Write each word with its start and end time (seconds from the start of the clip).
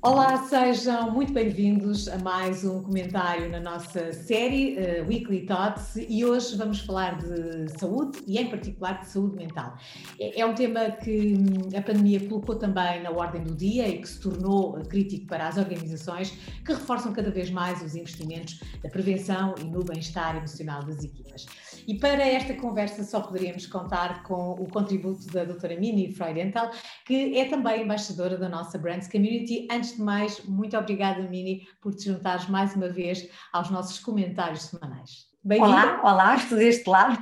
Olá, 0.00 0.44
sejam 0.44 1.10
muito 1.10 1.32
bem-vindos 1.32 2.06
a 2.06 2.18
mais 2.18 2.64
um 2.64 2.80
comentário 2.84 3.50
na 3.50 3.58
nossa 3.58 4.12
série 4.12 4.76
uh, 4.78 5.08
Weekly 5.08 5.44
Thoughts 5.44 5.96
e 5.96 6.24
hoje 6.24 6.56
vamos 6.56 6.78
falar 6.82 7.18
de 7.18 7.68
saúde 7.80 8.20
e, 8.24 8.38
em 8.38 8.48
particular, 8.48 9.00
de 9.00 9.08
saúde 9.08 9.34
mental. 9.34 9.76
É, 10.20 10.40
é 10.40 10.46
um 10.46 10.54
tema 10.54 10.92
que 10.92 11.34
hum, 11.34 11.76
a 11.76 11.82
pandemia 11.82 12.20
colocou 12.28 12.54
também 12.54 13.02
na 13.02 13.10
ordem 13.10 13.42
do 13.42 13.56
dia 13.56 13.88
e 13.88 14.00
que 14.00 14.08
se 14.08 14.20
tornou 14.20 14.74
crítico 14.84 15.26
para 15.26 15.48
as 15.48 15.56
organizações 15.56 16.30
que 16.64 16.72
reforçam 16.72 17.12
cada 17.12 17.32
vez 17.32 17.50
mais 17.50 17.82
os 17.82 17.96
investimentos 17.96 18.60
na 18.84 18.90
prevenção 18.90 19.56
e 19.60 19.64
no 19.64 19.82
bem-estar 19.82 20.36
emocional 20.36 20.80
das 20.84 21.02
equipas. 21.02 21.44
E 21.88 21.94
para 21.94 22.22
esta 22.22 22.54
conversa 22.54 23.02
só 23.02 23.20
poderíamos 23.20 23.66
contar 23.66 24.22
com 24.22 24.52
o 24.52 24.68
contributo 24.70 25.26
da 25.32 25.42
doutora 25.44 25.74
Mini 25.74 26.12
Freudenthal, 26.12 26.70
que 27.04 27.36
é 27.36 27.46
também 27.46 27.82
embaixadora 27.82 28.36
da 28.36 28.48
nossa 28.48 28.76
Brands 28.76 29.08
Community. 29.08 29.66
Antes 29.70 29.87
antes 29.88 29.96
de 29.96 30.02
mais, 30.02 30.44
muito 30.44 30.76
obrigada, 30.76 31.22
Mini, 31.22 31.66
por 31.80 31.94
te 31.94 32.04
juntares 32.04 32.48
mais 32.48 32.74
uma 32.74 32.88
vez 32.88 33.28
aos 33.52 33.70
nossos 33.70 33.98
comentários 33.98 34.64
semanais. 34.64 35.28
Olá, 35.44 36.00
olá, 36.04 36.36
estou 36.36 36.58
deste 36.58 36.88
lado. 36.88 37.18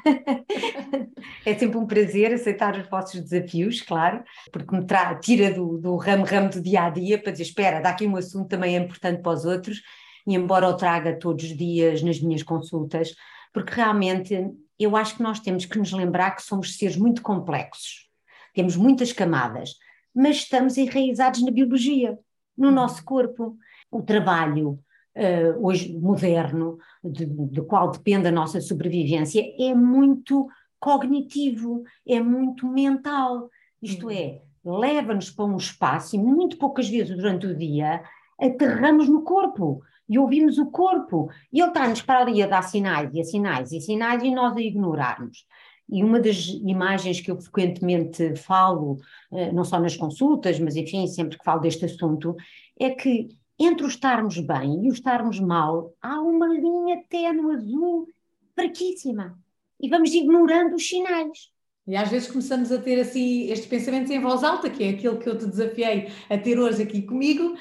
é 1.44 1.56
sempre 1.56 1.76
um 1.78 1.86
prazer 1.86 2.32
aceitar 2.32 2.76
os 2.76 2.88
vossos 2.88 3.20
desafios, 3.20 3.82
claro, 3.82 4.24
porque 4.50 4.74
me 4.74 4.84
tira 5.20 5.52
do 5.54 5.96
ramo-ramo 5.96 6.50
do 6.50 6.60
dia 6.60 6.84
a 6.84 6.90
dia 6.90 7.22
para 7.22 7.30
dizer: 7.30 7.44
espera, 7.44 7.80
dá 7.80 7.90
aqui 7.90 8.06
um 8.06 8.16
assunto 8.16 8.48
também 8.48 8.74
é 8.74 8.80
importante 8.80 9.22
para 9.22 9.32
os 9.32 9.44
outros, 9.44 9.80
e 10.26 10.34
embora 10.34 10.68
o 10.68 10.76
traga 10.76 11.16
todos 11.16 11.44
os 11.44 11.56
dias 11.56 12.02
nas 12.02 12.20
minhas 12.20 12.42
consultas, 12.42 13.14
porque 13.52 13.74
realmente 13.74 14.34
eu 14.78 14.96
acho 14.96 15.16
que 15.16 15.22
nós 15.22 15.38
temos 15.38 15.66
que 15.66 15.78
nos 15.78 15.92
lembrar 15.92 16.32
que 16.32 16.42
somos 16.42 16.76
seres 16.76 16.96
muito 16.96 17.22
complexos, 17.22 18.08
temos 18.52 18.76
muitas 18.76 19.12
camadas, 19.12 19.74
mas 20.12 20.36
estamos 20.38 20.76
enraizados 20.78 21.42
na 21.42 21.50
biologia 21.52 22.18
no 22.56 22.70
nosso 22.70 23.04
corpo. 23.04 23.56
O 23.90 24.02
trabalho 24.02 24.78
uh, 25.16 25.66
hoje 25.66 25.96
moderno, 25.98 26.78
de, 27.02 27.26
de 27.26 27.62
qual 27.62 27.90
depende 27.90 28.28
a 28.28 28.32
nossa 28.32 28.60
sobrevivência, 28.60 29.42
é 29.58 29.74
muito 29.74 30.48
cognitivo, 30.78 31.82
é 32.06 32.20
muito 32.20 32.66
mental. 32.66 33.50
Isto 33.82 34.10
é, 34.10 34.40
leva-nos 34.64 35.30
para 35.30 35.44
um 35.44 35.56
espaço 35.56 36.16
e 36.16 36.18
muito 36.18 36.58
poucas 36.58 36.88
vezes 36.88 37.16
durante 37.16 37.46
o 37.46 37.56
dia 37.56 38.02
aterramos 38.38 39.08
no 39.08 39.22
corpo 39.22 39.82
e 40.08 40.18
ouvimos 40.18 40.58
o 40.58 40.66
corpo. 40.66 41.30
E 41.52 41.60
ele 41.60 41.68
está-nos 41.68 42.02
para 42.02 42.20
ali 42.20 42.42
a 42.42 42.46
dar 42.46 42.62
sinais 42.62 43.12
e 43.14 43.20
a 43.20 43.24
sinais 43.24 43.72
e 43.72 43.80
sinais 43.80 44.22
e 44.22 44.30
nós 44.30 44.56
a 44.56 44.60
ignorarmos. 44.60 45.46
E 45.88 46.02
uma 46.02 46.18
das 46.20 46.48
imagens 46.48 47.20
que 47.20 47.30
eu 47.30 47.40
frequentemente 47.40 48.34
falo, 48.36 48.98
eh, 49.32 49.52
não 49.52 49.64
só 49.64 49.78
nas 49.78 49.96
consultas, 49.96 50.58
mas 50.58 50.74
enfim, 50.76 51.06
sempre 51.06 51.38
que 51.38 51.44
falo 51.44 51.60
deste 51.60 51.84
assunto, 51.84 52.34
é 52.78 52.90
que 52.90 53.28
entre 53.58 53.84
o 53.84 53.88
estarmos 53.88 54.38
bem 54.38 54.84
e 54.84 54.90
o 54.90 54.92
estarmos 54.92 55.40
mal, 55.40 55.94
há 56.02 56.20
uma 56.20 56.48
linha 56.48 57.02
ténue 57.08 57.54
azul 57.54 58.06
fraquíssima. 58.54 59.38
E 59.80 59.88
vamos 59.88 60.12
ignorando 60.12 60.74
os 60.74 60.88
sinais. 60.88 61.50
E 61.86 61.94
às 61.94 62.08
vezes 62.08 62.28
começamos 62.28 62.72
a 62.72 62.78
ter 62.78 63.00
assim 63.00 63.48
estes 63.48 63.68
pensamentos 63.68 64.10
em 64.10 64.20
voz 64.20 64.42
alta, 64.42 64.68
que 64.68 64.82
é 64.82 64.90
aquilo 64.90 65.18
que 65.18 65.28
eu 65.28 65.38
te 65.38 65.46
desafiei 65.46 66.08
a 66.28 66.36
ter 66.36 66.58
hoje 66.58 66.82
aqui 66.82 67.02
comigo, 67.02 67.56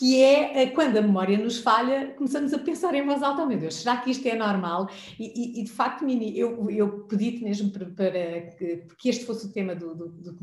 que 0.00 0.22
é 0.22 0.62
eh, 0.62 0.66
quando 0.70 0.96
a 0.96 1.02
memória 1.02 1.36
nos 1.36 1.58
falha, 1.58 2.14
começamos 2.16 2.54
a 2.54 2.58
pensar 2.58 2.94
em 2.94 3.04
voz 3.04 3.22
alta, 3.22 3.42
oh 3.42 3.46
meu 3.46 3.58
Deus, 3.58 3.74
será 3.74 3.98
que 3.98 4.10
isto 4.10 4.26
é 4.26 4.34
normal? 4.34 4.88
E, 5.18 5.58
e, 5.58 5.60
e 5.60 5.64
de 5.64 5.70
facto, 5.70 6.06
Mini, 6.06 6.38
eu, 6.38 6.70
eu 6.70 7.00
pedi-te 7.00 7.44
mesmo 7.44 7.70
para, 7.70 7.84
para 7.84 8.10
que, 8.96 9.10
este 9.10 9.26
fosse 9.26 9.44
o 9.44 9.52
tema 9.52 9.74
do, 9.74 9.94
do 9.94 10.38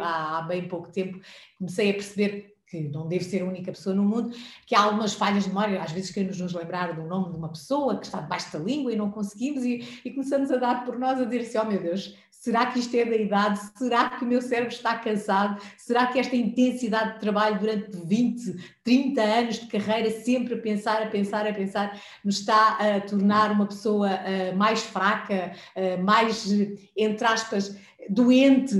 há, 0.00 0.38
há 0.38 0.42
bem 0.42 0.66
pouco 0.66 0.90
tempo, 0.90 1.20
comecei 1.56 1.90
a 1.90 1.94
perceber 1.94 2.55
que 2.66 2.88
não 2.88 3.06
deve 3.06 3.24
ser 3.24 3.42
a 3.42 3.46
única 3.46 3.70
pessoa 3.70 3.94
no 3.94 4.02
mundo, 4.02 4.34
que 4.66 4.74
há 4.74 4.82
algumas 4.82 5.14
falhas 5.14 5.44
de 5.44 5.50
memória, 5.50 5.80
às 5.80 5.92
vezes 5.92 6.10
queremos 6.10 6.40
nos 6.40 6.52
lembrar 6.52 6.94
do 6.94 7.02
nome 7.02 7.30
de 7.30 7.38
uma 7.38 7.48
pessoa 7.48 7.98
que 7.98 8.06
está 8.06 8.20
debaixo 8.20 8.52
da 8.52 8.58
língua 8.58 8.92
e 8.92 8.96
não 8.96 9.10
conseguimos, 9.10 9.64
e, 9.64 10.00
e 10.04 10.10
começamos 10.10 10.50
a 10.50 10.56
dar 10.56 10.84
por 10.84 10.98
nós 10.98 11.20
a 11.20 11.24
dizer 11.24 11.40
assim: 11.40 11.58
oh 11.58 11.64
meu 11.64 11.80
Deus, 11.80 12.16
será 12.30 12.66
que 12.66 12.80
isto 12.80 12.94
é 12.96 13.04
da 13.04 13.16
idade? 13.16 13.60
Será 13.76 14.10
que 14.10 14.24
o 14.24 14.26
meu 14.28 14.42
cérebro 14.42 14.72
está 14.72 14.96
cansado? 14.96 15.60
Será 15.76 16.06
que 16.06 16.18
esta 16.18 16.34
intensidade 16.34 17.14
de 17.14 17.20
trabalho 17.20 17.58
durante 17.60 17.96
20, 18.04 18.78
30 18.82 19.22
anos 19.22 19.60
de 19.60 19.66
carreira, 19.66 20.10
sempre 20.10 20.54
a 20.54 20.58
pensar, 20.58 21.02
a 21.02 21.06
pensar, 21.06 21.46
a 21.46 21.52
pensar, 21.52 22.00
nos 22.24 22.40
está 22.40 22.78
a 22.78 23.00
tornar 23.00 23.52
uma 23.52 23.66
pessoa 23.66 24.08
uh, 24.10 24.56
mais 24.56 24.82
fraca, 24.82 25.52
uh, 25.76 26.02
mais, 26.02 26.48
entre 26.96 27.26
aspas, 27.26 27.76
doente 28.08 28.74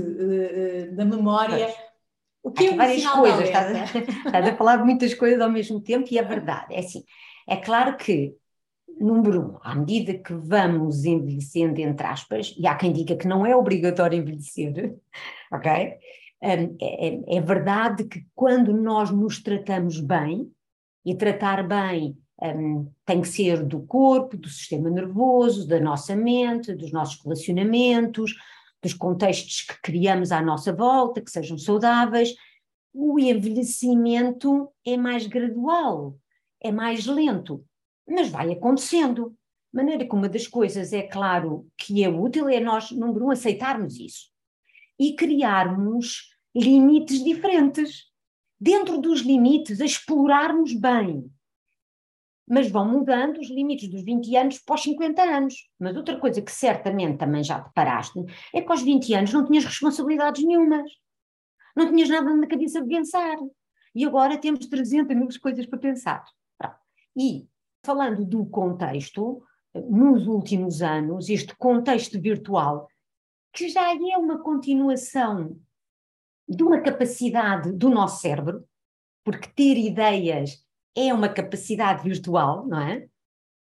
da 0.93 1.05
memória? 1.05 1.67
O 2.47 2.51
que 2.51 2.67
é 2.67 2.71
um 2.71 2.77
várias 2.77 3.05
coisas, 3.05 3.41
estás 3.41 3.75
a, 3.75 3.99
estás 4.27 4.47
a 4.47 4.55
falar 4.55 4.83
muitas 4.83 5.13
coisas 5.13 5.39
ao 5.41 5.51
mesmo 5.51 5.81
tempo 5.81 6.07
e 6.11 6.17
é 6.17 6.23
verdade. 6.23 6.73
É 6.73 6.79
assim, 6.79 7.03
é 7.47 7.57
claro 7.57 7.97
que, 7.97 8.35
número 8.99 9.41
um, 9.41 9.57
à 9.61 9.75
medida 9.75 10.13
que 10.13 10.33
vamos 10.33 11.05
envelhecendo, 11.05 11.79
entre 11.79 12.07
aspas, 12.07 12.55
e 12.57 12.65
há 12.65 12.75
quem 12.75 12.93
diga 12.93 13.15
que 13.15 13.27
não 13.27 13.45
é 13.45 13.55
obrigatório 13.55 14.17
envelhecer, 14.17 14.95
ok? 15.51 15.93
Um, 16.41 16.77
é, 16.79 17.07
é, 17.07 17.37
é 17.37 17.41
verdade 17.41 18.05
que 18.05 18.25
quando 18.35 18.71
nós 18.73 19.11
nos 19.11 19.41
tratamos 19.41 19.99
bem, 19.99 20.51
e 21.07 21.15
tratar 21.15 21.65
bem 21.65 22.17
um, 22.43 22.91
tem 23.05 23.21
que 23.21 23.29
ser 23.29 23.63
do 23.63 23.79
corpo, 23.79 24.35
do 24.35 24.49
sistema 24.49 24.89
nervoso, 24.89 25.65
da 25.65 25.79
nossa 25.79 26.13
mente, 26.17 26.75
dos 26.75 26.91
nossos 26.91 27.23
relacionamentos, 27.23 28.35
dos 28.81 28.93
contextos 28.93 29.61
que 29.61 29.81
criamos 29.81 30.31
à 30.31 30.41
nossa 30.41 30.71
volta, 30.71 31.21
que 31.21 31.31
sejam 31.31 31.57
saudáveis, 31.57 32.35
o 32.93 33.19
envelhecimento 33.19 34.69
é 34.85 34.97
mais 34.97 35.27
gradual, 35.27 36.17
é 36.61 36.71
mais 36.71 37.05
lento, 37.05 37.63
mas 38.07 38.29
vai 38.29 38.51
acontecendo. 38.51 39.35
De 39.71 39.83
maneira 39.83 40.07
que 40.07 40.15
uma 40.15 40.29
das 40.29 40.47
coisas, 40.47 40.93
é 40.93 41.03
claro, 41.03 41.67
que 41.77 42.03
é 42.03 42.09
útil 42.09 42.49
é 42.49 42.59
nós, 42.59 42.91
número 42.91 43.25
um, 43.25 43.31
aceitarmos 43.31 43.99
isso 43.99 44.31
e 44.99 45.13
criarmos 45.13 46.29
limites 46.55 47.23
diferentes. 47.23 48.05
Dentro 48.59 48.97
dos 48.99 49.21
limites, 49.21 49.79
explorarmos 49.79 50.73
bem, 50.73 51.29
mas 52.47 52.71
vão 52.71 52.87
mudando 52.87 53.39
os 53.39 53.49
limites 53.49 53.89
dos 53.89 54.03
20 54.03 54.35
anos 54.37 54.59
para 54.59 54.75
os 54.75 54.83
50 54.83 55.21
anos. 55.21 55.69
Mas 55.77 55.97
outra 55.97 56.17
coisa 56.17 56.41
que 56.41 56.51
certamente 56.51 57.17
também 57.17 57.43
já 57.43 57.61
te 57.61 57.73
paraste 57.73 58.23
é 58.53 58.61
que 58.61 58.71
aos 58.71 58.81
20 58.81 59.13
anos 59.13 59.33
não 59.33 59.45
tinhas 59.45 59.65
responsabilidades 59.65 60.43
nenhumas, 60.45 60.89
não 61.75 61.91
tinhas 61.91 62.09
nada 62.09 62.33
na 62.33 62.47
cabeça 62.47 62.81
de 62.81 62.87
pensar. 62.87 63.37
E 63.93 64.05
agora 64.05 64.37
temos 64.37 64.65
300 64.67 65.15
mil 65.15 65.27
coisas 65.41 65.65
para 65.65 65.79
pensar. 65.79 66.23
E 67.15 67.47
falando 67.83 68.23
do 68.23 68.45
contexto, 68.45 69.43
nos 69.73 70.27
últimos 70.27 70.81
anos, 70.81 71.29
este 71.29 71.55
contexto 71.55 72.19
virtual, 72.19 72.87
que 73.51 73.67
já 73.69 73.93
é 73.93 74.17
uma 74.17 74.39
continuação 74.39 75.59
de 76.47 76.63
uma 76.63 76.79
capacidade 76.79 77.71
do 77.73 77.89
nosso 77.89 78.21
cérebro, 78.21 78.63
porque 79.23 79.49
ter 79.49 79.77
ideias 79.77 80.63
é 80.97 81.13
uma 81.13 81.29
capacidade 81.29 82.03
virtual, 82.03 82.65
não 82.65 82.81
é? 82.81 83.07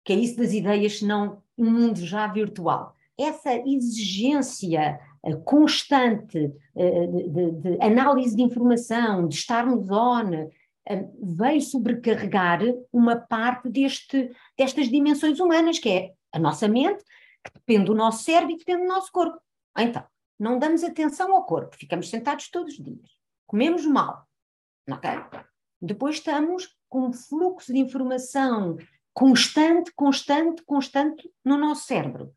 Que 0.05 0.13
é 0.13 0.17
isso 0.17 0.37
das 0.37 0.53
ideias, 0.53 0.99
senão 0.99 1.41
um 1.57 1.71
mundo 1.71 2.05
já 2.05 2.27
virtual. 2.27 2.97
Essa 3.17 3.55
exigência 3.55 4.99
uh, 5.23 5.41
constante 5.43 6.53
uh, 6.75 7.31
de, 7.31 7.53
de, 7.53 7.81
análise 7.81 8.35
de 8.35 8.43
informação, 8.43 9.29
de 9.29 9.37
estarmos 9.37 9.89
on, 9.89 10.47
uh, 10.47 11.37
veio 11.37 11.61
sobrecarregar 11.61 12.61
uma 12.93 13.15
parte 13.15 13.69
deste, 13.69 14.33
destas 14.59 14.89
dimensões 14.89 15.39
humanas, 15.39 15.79
que 15.79 15.89
é 15.89 16.13
a 16.33 16.41
nossa 16.41 16.67
mente, 16.67 17.05
que 17.45 17.53
depende 17.55 17.85
do 17.85 17.95
nosso 17.95 18.25
cérebro 18.25 18.55
e 18.55 18.59
depende 18.59 18.83
do 18.83 18.89
nosso 18.89 19.13
corpo. 19.13 19.39
Então, 19.79 20.05
não 20.41 20.59
damos 20.59 20.83
atenção 20.83 21.33
ao 21.33 21.45
corpo, 21.45 21.77
ficamos 21.77 22.11
sentados 22.11 22.51
todos 22.51 22.77
os 22.77 22.85
dias, 22.85 23.11
comemos 23.47 23.87
mal, 23.87 24.27
ok? 24.91 25.11
Depois 25.81 26.17
estamos 26.17 26.77
com 26.93 27.07
um 27.09 27.13
fluxo 27.15 27.73
de 27.73 27.79
informação 27.79 28.77
constante, 29.15 29.91
constante, 29.97 30.63
constante 30.63 31.27
no 31.43 31.57
nosso 31.57 31.87
cérebro. 31.87 32.35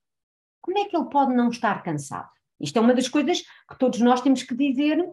Como 0.61 0.79
é 0.79 0.85
que 0.85 0.95
ele 0.95 1.09
pode 1.09 1.35
não 1.35 1.49
estar 1.49 1.83
cansado? 1.83 2.29
Isto 2.57 2.79
é 2.79 2.81
uma 2.81 2.93
das 2.93 3.09
coisas 3.09 3.41
que 3.41 3.77
todos 3.77 3.99
nós 3.99 4.21
temos 4.21 4.43
que 4.43 4.55
dizer. 4.55 5.05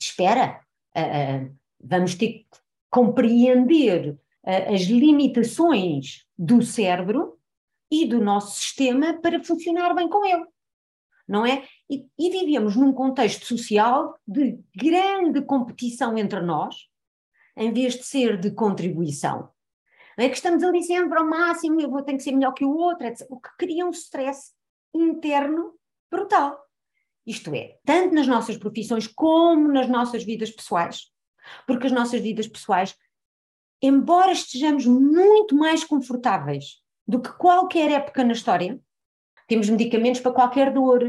Espera, 0.00 0.64
uh, 0.96 1.00
uh, 1.44 1.56
vamos 1.78 2.14
ter 2.14 2.28
que 2.28 2.46
compreender 2.90 4.12
uh, 4.42 4.74
as 4.74 4.84
limitações 4.84 6.24
do 6.38 6.62
cérebro 6.62 7.38
e 7.90 8.06
do 8.06 8.22
nosso 8.22 8.58
sistema 8.58 9.20
para 9.20 9.44
funcionar 9.44 9.92
bem 9.94 10.08
com 10.08 10.24
ele. 10.24 10.46
Não 11.28 11.44
é? 11.44 11.68
E, 11.90 12.06
e 12.18 12.30
vivemos 12.30 12.74
num 12.74 12.94
contexto 12.94 13.44
social 13.44 14.18
de 14.26 14.58
grande 14.74 15.42
competição 15.42 16.16
entre 16.16 16.40
nós, 16.40 16.90
em 17.56 17.72
vez 17.72 17.94
de 17.94 18.04
ser 18.04 18.38
de 18.38 18.50
contribuição. 18.50 19.50
É 20.16 20.28
que 20.28 20.36
estamos 20.36 20.62
ali 20.62 20.82
sempre 20.82 21.18
ao 21.18 21.26
máximo, 21.26 21.80
eu 21.80 21.90
vou 21.90 22.02
ter 22.02 22.12
que 22.14 22.22
ser 22.22 22.32
melhor 22.32 22.52
que 22.52 22.64
o 22.64 22.74
outro, 22.74 23.06
etc. 23.06 23.26
o 23.30 23.40
que 23.40 23.48
cria 23.58 23.86
um 23.86 23.90
stress 23.90 24.52
interno 24.94 25.74
brutal. 26.10 26.60
Isto 27.26 27.54
é, 27.54 27.78
tanto 27.84 28.14
nas 28.14 28.26
nossas 28.26 28.56
profissões 28.56 29.06
como 29.06 29.68
nas 29.68 29.88
nossas 29.88 30.24
vidas 30.24 30.50
pessoais. 30.50 31.10
Porque 31.66 31.86
as 31.86 31.92
nossas 31.92 32.20
vidas 32.20 32.46
pessoais, 32.46 32.94
embora 33.80 34.32
estejamos 34.32 34.86
muito 34.86 35.56
mais 35.56 35.82
confortáveis 35.82 36.80
do 37.06 37.20
que 37.20 37.32
qualquer 37.32 37.90
época 37.90 38.22
na 38.22 38.32
história, 38.32 38.80
temos 39.48 39.68
medicamentos 39.68 40.20
para 40.20 40.32
qualquer 40.32 40.72
dor, 40.72 41.02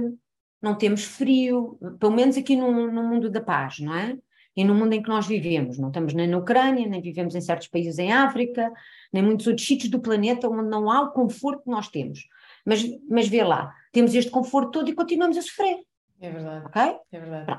não 0.62 0.76
temos 0.76 1.04
frio, 1.04 1.78
pelo 2.00 2.14
menos 2.14 2.38
aqui 2.38 2.56
no, 2.56 2.92
no 2.92 3.04
mundo 3.04 3.30
da 3.30 3.42
paz, 3.42 3.80
não 3.80 3.96
é? 3.96 4.18
E 4.56 4.64
no 4.64 4.76
mundo 4.76 4.94
em 4.94 5.02
que 5.02 5.10
nós 5.10 5.26
vivemos, 5.26 5.80
não 5.80 5.88
estamos 5.88 6.14
nem 6.14 6.28
na 6.28 6.38
Ucrânia, 6.38 6.88
nem 6.88 7.02
vivemos 7.02 7.34
em 7.34 7.42
certos 7.42 7.68
países 7.68 7.98
em 7.98 8.12
África, 8.12 8.72
nem 9.12 9.24
muitos 9.24 9.48
outros 9.48 9.66
sítios 9.66 9.90
do 9.90 10.00
planeta 10.00 10.48
onde 10.48 10.70
não 10.70 10.92
há 10.92 11.02
o 11.02 11.12
conforto 11.12 11.64
que 11.64 11.72
nós 11.72 11.88
temos. 11.88 12.28
Mas, 12.66 12.84
mas 13.10 13.28
vê 13.28 13.44
lá, 13.44 13.74
temos 13.92 14.14
este 14.14 14.30
conforto 14.30 14.72
todo 14.72 14.90
e 14.90 14.94
continuamos 14.94 15.38
a 15.38 15.42
sofrer. 15.42 15.78
É 16.22 16.30
verdade. 16.30 16.66
Ok? 16.66 16.82
É 17.12 17.20
verdade. 17.20 17.52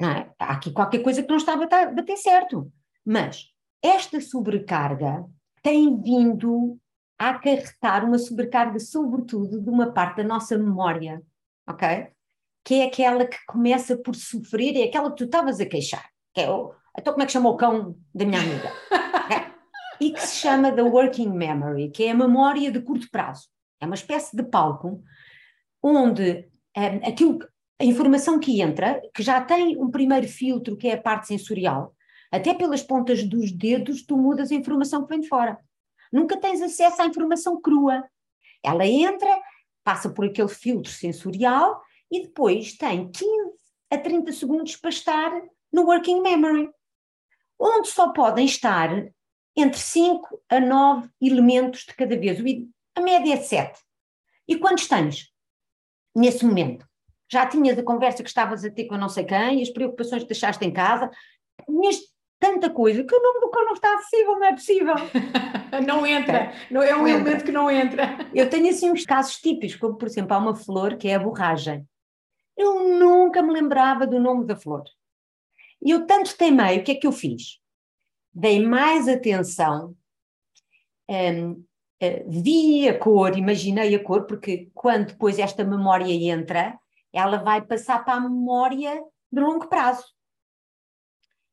não 0.00 0.10
é? 0.10 0.30
Há 0.38 0.52
aqui 0.52 0.72
qualquer 0.72 1.02
coisa 1.02 1.22
que 1.22 1.28
não 1.28 1.36
está 1.36 1.52
a 1.52 1.56
bater, 1.56 1.94
bater 1.94 2.16
certo. 2.16 2.72
Mas 3.04 3.48
esta 3.82 4.20
sobrecarga 4.20 5.24
tem 5.62 6.00
vindo 6.00 6.78
a 7.18 7.30
acarretar 7.30 8.04
uma 8.04 8.18
sobrecarga, 8.18 8.78
sobretudo, 8.78 9.60
de 9.60 9.68
uma 9.68 9.92
parte 9.92 10.18
da 10.18 10.24
nossa 10.24 10.56
memória, 10.56 11.22
ok? 11.68 12.08
Que 12.64 12.76
é 12.76 12.84
aquela 12.86 13.26
que 13.26 13.36
começa 13.46 13.96
por 13.96 14.14
sofrer, 14.14 14.74
é 14.76 14.84
aquela 14.84 15.10
que 15.10 15.16
tu 15.16 15.24
estavas 15.24 15.60
a 15.60 15.66
queixar, 15.66 16.08
que 16.34 16.40
é 16.40 16.50
o, 16.50 16.72
então 16.98 17.12
como 17.12 17.22
é 17.22 17.26
que 17.26 17.32
chama 17.32 17.50
o 17.50 17.56
cão 17.56 17.96
da 18.14 18.24
minha 18.24 18.40
amiga? 18.40 18.72
okay? 19.24 19.50
E 20.00 20.12
que 20.12 20.20
se 20.20 20.36
chama 20.36 20.72
the 20.72 20.82
working 20.82 21.30
memory, 21.30 21.90
que 21.90 22.04
é 22.04 22.10
a 22.10 22.14
memória 22.14 22.70
de 22.70 22.80
curto 22.80 23.08
prazo. 23.10 23.48
É 23.80 23.86
uma 23.86 23.94
espécie 23.94 24.36
de 24.36 24.42
palco 24.42 25.02
onde 25.82 26.48
eh, 26.76 27.08
aquilo, 27.08 27.38
a 27.78 27.84
informação 27.84 28.38
que 28.38 28.60
entra, 28.60 29.00
que 29.14 29.22
já 29.22 29.40
tem 29.40 29.76
um 29.78 29.90
primeiro 29.90 30.28
filtro, 30.28 30.76
que 30.76 30.88
é 30.88 30.94
a 30.94 31.00
parte 31.00 31.26
sensorial, 31.26 31.94
até 32.30 32.54
pelas 32.54 32.82
pontas 32.82 33.24
dos 33.24 33.50
dedos 33.50 34.02
tu 34.02 34.16
mudas 34.16 34.52
a 34.52 34.54
informação 34.54 35.02
que 35.02 35.08
vem 35.08 35.20
de 35.20 35.28
fora. 35.28 35.58
Nunca 36.12 36.38
tens 36.38 36.60
acesso 36.60 37.02
à 37.02 37.06
informação 37.06 37.60
crua. 37.60 38.04
Ela 38.62 38.86
entra, 38.86 39.40
passa 39.82 40.10
por 40.10 40.26
aquele 40.26 40.48
filtro 40.48 40.90
sensorial 40.90 41.80
e 42.10 42.22
depois 42.22 42.76
tem 42.76 43.10
15 43.10 43.30
a 43.90 43.98
30 43.98 44.32
segundos 44.32 44.76
para 44.76 44.90
estar 44.90 45.32
no 45.72 45.82
working 45.82 46.20
memory, 46.20 46.70
onde 47.58 47.88
só 47.88 48.12
podem 48.12 48.46
estar 48.46 48.90
entre 49.56 49.78
5 49.78 50.42
a 50.48 50.60
9 50.60 51.08
elementos 51.20 51.80
de 51.80 51.94
cada 51.94 52.16
vez. 52.16 52.38
A 52.94 53.00
média 53.00 53.34
é 53.34 53.36
7. 53.36 53.78
E 54.48 54.56
quantos 54.58 54.86
tens 54.86 55.32
nesse 56.14 56.44
momento? 56.44 56.90
já 57.30 57.46
tinhas 57.46 57.78
a 57.78 57.82
conversa 57.82 58.22
que 58.22 58.28
estavas 58.28 58.64
a 58.64 58.70
ter 58.70 58.86
com 58.86 58.96
não 58.96 59.08
sei 59.08 59.24
quem, 59.24 59.62
as 59.62 59.70
preocupações 59.70 60.22
que 60.22 60.28
deixaste 60.28 60.64
em 60.64 60.72
casa, 60.72 61.08
tinhas 61.64 61.96
tanta 62.40 62.68
coisa 62.70 63.04
que 63.04 63.14
o 63.14 63.22
nome 63.22 63.40
do 63.40 63.50
cão 63.50 63.64
não 63.64 63.74
está 63.74 63.94
acessível, 63.94 64.32
não 64.32 64.46
é 64.46 64.52
possível. 64.52 64.94
não 65.86 66.06
entra, 66.06 66.52
não 66.70 66.82
é 66.82 66.94
um 66.94 67.00
não 67.00 67.08
elemento 67.08 67.28
entra. 67.28 67.44
que 67.44 67.52
não 67.52 67.70
entra. 67.70 68.08
Eu 68.34 68.50
tenho 68.50 68.70
assim 68.70 68.90
uns 68.90 69.04
casos 69.04 69.36
típicos, 69.36 69.76
como 69.76 69.96
por 69.96 70.08
exemplo, 70.08 70.34
há 70.34 70.38
uma 70.38 70.56
flor 70.56 70.96
que 70.96 71.08
é 71.08 71.14
a 71.14 71.20
borragem. 71.20 71.86
Eu 72.56 72.98
nunca 72.98 73.42
me 73.42 73.52
lembrava 73.52 74.06
do 74.06 74.18
nome 74.18 74.44
da 74.44 74.56
flor. 74.56 74.84
E 75.82 75.90
eu 75.90 76.06
tanto 76.06 76.36
teimei, 76.36 76.78
o 76.78 76.84
que 76.84 76.92
é 76.92 76.94
que 76.94 77.06
eu 77.06 77.12
fiz? 77.12 77.58
Dei 78.32 78.64
mais 78.64 79.08
atenção, 79.08 79.96
um, 81.08 81.50
uh, 81.52 81.64
eh, 82.00 82.24
vi 82.28 82.88
a 82.88 82.98
cor, 82.98 83.36
imaginei 83.36 83.94
a 83.94 84.02
cor, 84.02 84.26
porque 84.26 84.70
quando 84.74 85.08
depois 85.08 85.38
esta 85.38 85.64
memória 85.64 86.12
entra, 86.12 86.78
ela 87.12 87.38
vai 87.38 87.62
passar 87.62 88.04
para 88.04 88.14
a 88.14 88.20
memória 88.20 89.02
de 89.32 89.40
longo 89.40 89.68
prazo. 89.68 90.04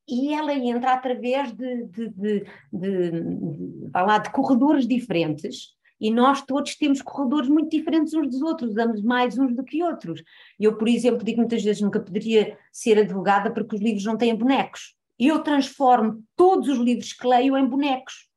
E 0.07 0.33
ela 0.33 0.53
entra 0.53 0.94
através 0.94 1.51
de, 1.51 1.83
de, 1.85 2.09
de, 2.09 2.45
de, 2.71 3.12
de, 3.12 3.89
lá, 3.94 4.19
de 4.19 4.31
corredores 4.31 4.88
diferentes, 4.88 5.76
e 5.99 6.11
nós 6.11 6.41
todos 6.44 6.75
temos 6.75 7.01
corredores 7.01 7.49
muito 7.49 7.69
diferentes 7.69 8.13
uns 8.13 8.27
dos 8.29 8.41
outros, 8.41 8.71
usamos 8.71 9.01
mais 9.01 9.38
uns 9.38 9.55
do 9.55 9.63
que 9.63 9.83
outros. 9.83 10.23
Eu, 10.59 10.77
por 10.77 10.88
exemplo, 10.88 11.23
digo 11.23 11.39
muitas 11.39 11.63
vezes 11.63 11.81
nunca 11.81 11.99
poderia 11.99 12.57
ser 12.71 12.99
advogada 12.99 13.51
porque 13.51 13.75
os 13.75 13.81
livros 13.81 14.05
não 14.05 14.17
têm 14.17 14.35
bonecos. 14.35 14.95
Eu 15.19 15.39
transformo 15.39 16.23
todos 16.35 16.69
os 16.69 16.77
livros 16.77 17.13
que 17.13 17.25
leio 17.25 17.57
em 17.57 17.65
bonecos 17.65 18.27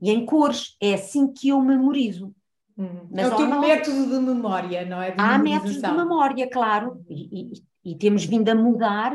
e 0.00 0.10
em 0.10 0.26
cores. 0.26 0.76
É 0.80 0.94
assim 0.94 1.32
que 1.32 1.50
eu 1.50 1.60
memorizo. 1.60 2.34
Uhum. 2.76 3.08
é 3.14 3.26
o 3.26 3.36
teu 3.36 3.60
método 3.60 4.06
de 4.06 4.18
memória, 4.18 4.86
não 4.86 5.02
é? 5.02 5.10
De 5.10 5.20
há 5.20 5.38
métodos 5.38 5.82
de 5.82 5.92
memória, 5.92 6.48
claro, 6.48 7.04
e, 7.10 7.52
e, 7.84 7.92
e, 7.92 7.94
temos 7.94 8.24
vindo 8.24 8.48
a 8.48 8.54
mudar, 8.54 9.12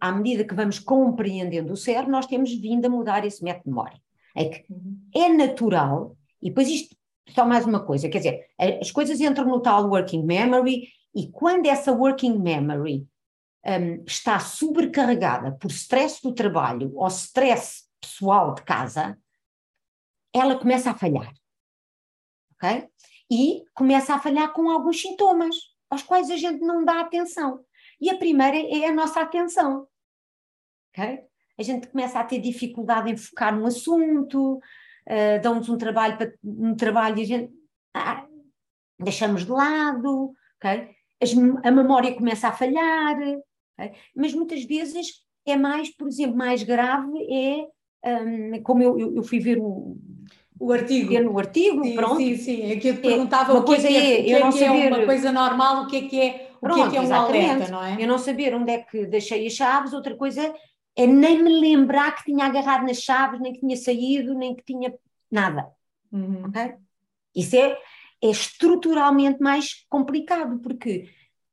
à 0.00 0.12
medida 0.12 0.44
que 0.44 0.54
vamos 0.54 0.78
compreendendo 0.78 1.74
o 1.74 1.76
cérebro, 1.76 2.10
nós 2.10 2.24
temos 2.24 2.54
vindo 2.54 2.86
a 2.86 2.88
mudar 2.88 3.26
esse 3.26 3.44
método 3.44 3.64
de 3.64 3.68
memória. 3.68 4.00
É 4.34 4.46
que 4.46 4.72
uhum. 4.72 4.98
é 5.14 5.28
natural, 5.28 6.16
e 6.40 6.48
depois 6.48 6.68
isto, 6.68 6.95
só 7.28 7.44
mais 7.44 7.64
uma 7.64 7.84
coisa, 7.84 8.08
quer 8.08 8.18
dizer, 8.18 8.46
as 8.80 8.90
coisas 8.90 9.20
entram 9.20 9.46
no 9.46 9.60
tal 9.60 9.88
working 9.88 10.22
memory, 10.22 10.88
e 11.14 11.30
quando 11.30 11.66
essa 11.66 11.92
working 11.92 12.38
memory 12.38 13.06
um, 13.66 14.04
está 14.06 14.38
sobrecarregada 14.38 15.52
por 15.52 15.70
stress 15.70 16.22
do 16.22 16.32
trabalho 16.32 16.92
ou 16.94 17.06
stress 17.08 17.84
pessoal 18.00 18.54
de 18.54 18.62
casa, 18.62 19.18
ela 20.32 20.58
começa 20.58 20.90
a 20.90 20.94
falhar 20.94 21.32
ok? 22.56 22.88
E 23.30 23.64
começa 23.74 24.14
a 24.14 24.18
falhar 24.18 24.52
com 24.52 24.70
alguns 24.70 25.00
sintomas, 25.00 25.56
aos 25.90 26.02
quais 26.02 26.30
a 26.30 26.36
gente 26.36 26.60
não 26.60 26.84
dá 26.84 27.00
atenção. 27.00 27.64
E 28.00 28.10
a 28.10 28.18
primeira 28.18 28.56
é 28.56 28.86
a 28.86 28.94
nossa 28.94 29.20
atenção, 29.20 29.86
ok? 30.90 31.20
A 31.58 31.62
gente 31.62 31.88
começa 31.88 32.20
a 32.20 32.24
ter 32.24 32.38
dificuldade 32.38 33.10
em 33.10 33.16
focar 33.16 33.54
num 33.54 33.66
assunto, 33.66 34.60
uh, 35.08 35.42
dão-nos 35.42 35.68
um 35.68 35.78
trabalho, 35.78 36.16
para, 36.16 36.32
um 36.44 36.74
trabalho 36.74 37.18
e 37.18 37.22
a 37.22 37.26
gente 37.26 37.52
ah, 37.94 38.26
deixamos 38.98 39.44
de 39.44 39.50
lado, 39.50 40.32
ok? 40.58 40.88
As, 41.22 41.32
a 41.64 41.70
memória 41.70 42.14
começa 42.14 42.48
a 42.48 42.52
falhar, 42.52 43.16
okay? 43.16 43.92
mas 44.14 44.34
muitas 44.34 44.64
vezes 44.64 45.24
é 45.46 45.56
mais, 45.56 45.94
por 45.94 46.08
exemplo, 46.08 46.36
mais 46.36 46.62
grave 46.62 47.18
é, 47.30 47.66
um, 48.22 48.62
como 48.62 48.82
eu, 48.82 48.98
eu, 48.98 49.16
eu 49.16 49.22
fui 49.22 49.38
ver 49.38 49.58
o, 49.58 49.96
o 50.58 50.72
artigo. 50.72 51.18
no 51.20 51.38
artigo, 51.38 51.84
sim, 51.84 51.94
pronto. 51.94 52.16
Sim, 52.16 52.36
sim, 52.36 52.72
é 52.72 52.76
que 52.76 52.88
eu 52.88 52.96
te 52.96 53.02
perguntava 53.02 53.52
é, 53.52 53.56
o 53.56 53.64
que 53.64 53.74
é, 53.74 53.78
que 53.78 53.86
é, 53.86 54.22
que 54.22 54.32
é, 54.32 54.50
que 54.50 54.64
é 54.64 54.70
uma 54.70 55.04
coisa 55.04 55.32
normal, 55.32 55.84
o 55.84 55.86
que 55.86 55.96
é 55.96 56.02
que 56.02 56.20
é, 56.20 56.50
o 56.56 56.60
pronto, 56.60 56.74
que 56.74 56.80
é, 56.80 56.90
que 56.90 56.96
é 56.96 57.00
um 57.00 57.14
alerta, 57.14 57.70
não 57.70 57.84
é? 57.84 57.96
Eu 58.00 58.08
não 58.08 58.18
saber 58.18 58.54
onde 58.54 58.72
é 58.72 58.78
que 58.78 59.06
deixei 59.06 59.46
as 59.46 59.52
chaves, 59.52 59.92
outra 59.92 60.16
coisa 60.16 60.54
é 60.96 61.06
nem 61.06 61.42
me 61.42 61.60
lembrar 61.60 62.12
que 62.16 62.24
tinha 62.24 62.46
agarrado 62.46 62.86
nas 62.86 62.98
chaves, 62.98 63.40
nem 63.40 63.52
que 63.52 63.60
tinha 63.60 63.76
saído, 63.76 64.34
nem 64.34 64.54
que 64.54 64.64
tinha 64.64 64.94
nada. 65.30 65.68
Uhum. 66.10 66.46
Ok? 66.46 66.74
Isso 67.34 67.54
é, 67.56 67.78
é 68.22 68.30
estruturalmente 68.30 69.42
mais 69.42 69.84
complicado, 69.88 70.58
porque 70.60 71.08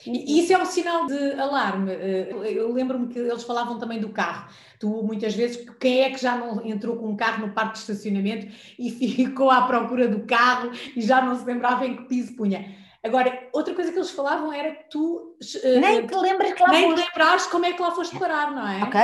isso 0.05 0.51
é 0.51 0.57
um 0.57 0.65
sinal 0.65 1.05
de 1.05 1.33
alarme. 1.39 1.91
Eh, 1.91 2.29
eu 2.43 2.71
lembro-me 2.71 3.07
que 3.07 3.19
eles 3.19 3.43
falavam 3.43 3.77
também 3.77 3.99
do 3.99 4.09
carro. 4.09 4.49
Tu, 4.79 4.87
muitas 5.03 5.33
vezes, 5.33 5.65
quem 5.79 6.01
é 6.01 6.09
que 6.09 6.21
já 6.21 6.35
não 6.35 6.65
entrou 6.65 6.97
com 6.97 7.07
um 7.07 7.15
carro 7.15 7.47
no 7.47 7.53
parque 7.53 7.73
de 7.73 7.79
estacionamento 7.79 8.47
e 8.77 8.89
ficou 9.15 9.49
à 9.49 9.61
procura 9.63 10.07
do 10.07 10.25
carro 10.25 10.71
e 10.95 11.01
já 11.01 11.21
não 11.21 11.37
se 11.37 11.45
lembrava 11.45 11.85
em 11.85 11.95
que 11.95 12.03
piso 12.03 12.35
punha? 12.35 12.75
Agora, 13.01 13.49
outra 13.51 13.73
coisa 13.75 13.91
que 13.91 13.97
eles 13.97 14.11
falavam 14.11 14.51
era 14.51 14.75
que 14.75 14.89
tu. 14.89 15.37
Eh, 15.63 15.79
nem 15.79 16.07
te 16.07 16.15
lembras 16.15 16.53
que 16.53 16.61
lá 16.63 16.69
Nem 16.69 16.89
foste. 16.89 17.05
lembrares 17.05 17.47
como 17.47 17.65
é 17.65 17.73
que 17.73 17.81
lá 17.81 17.91
foste 17.91 18.17
parar, 18.17 18.51
não 18.51 18.67
é? 18.67 18.83
Ok, 18.83 18.99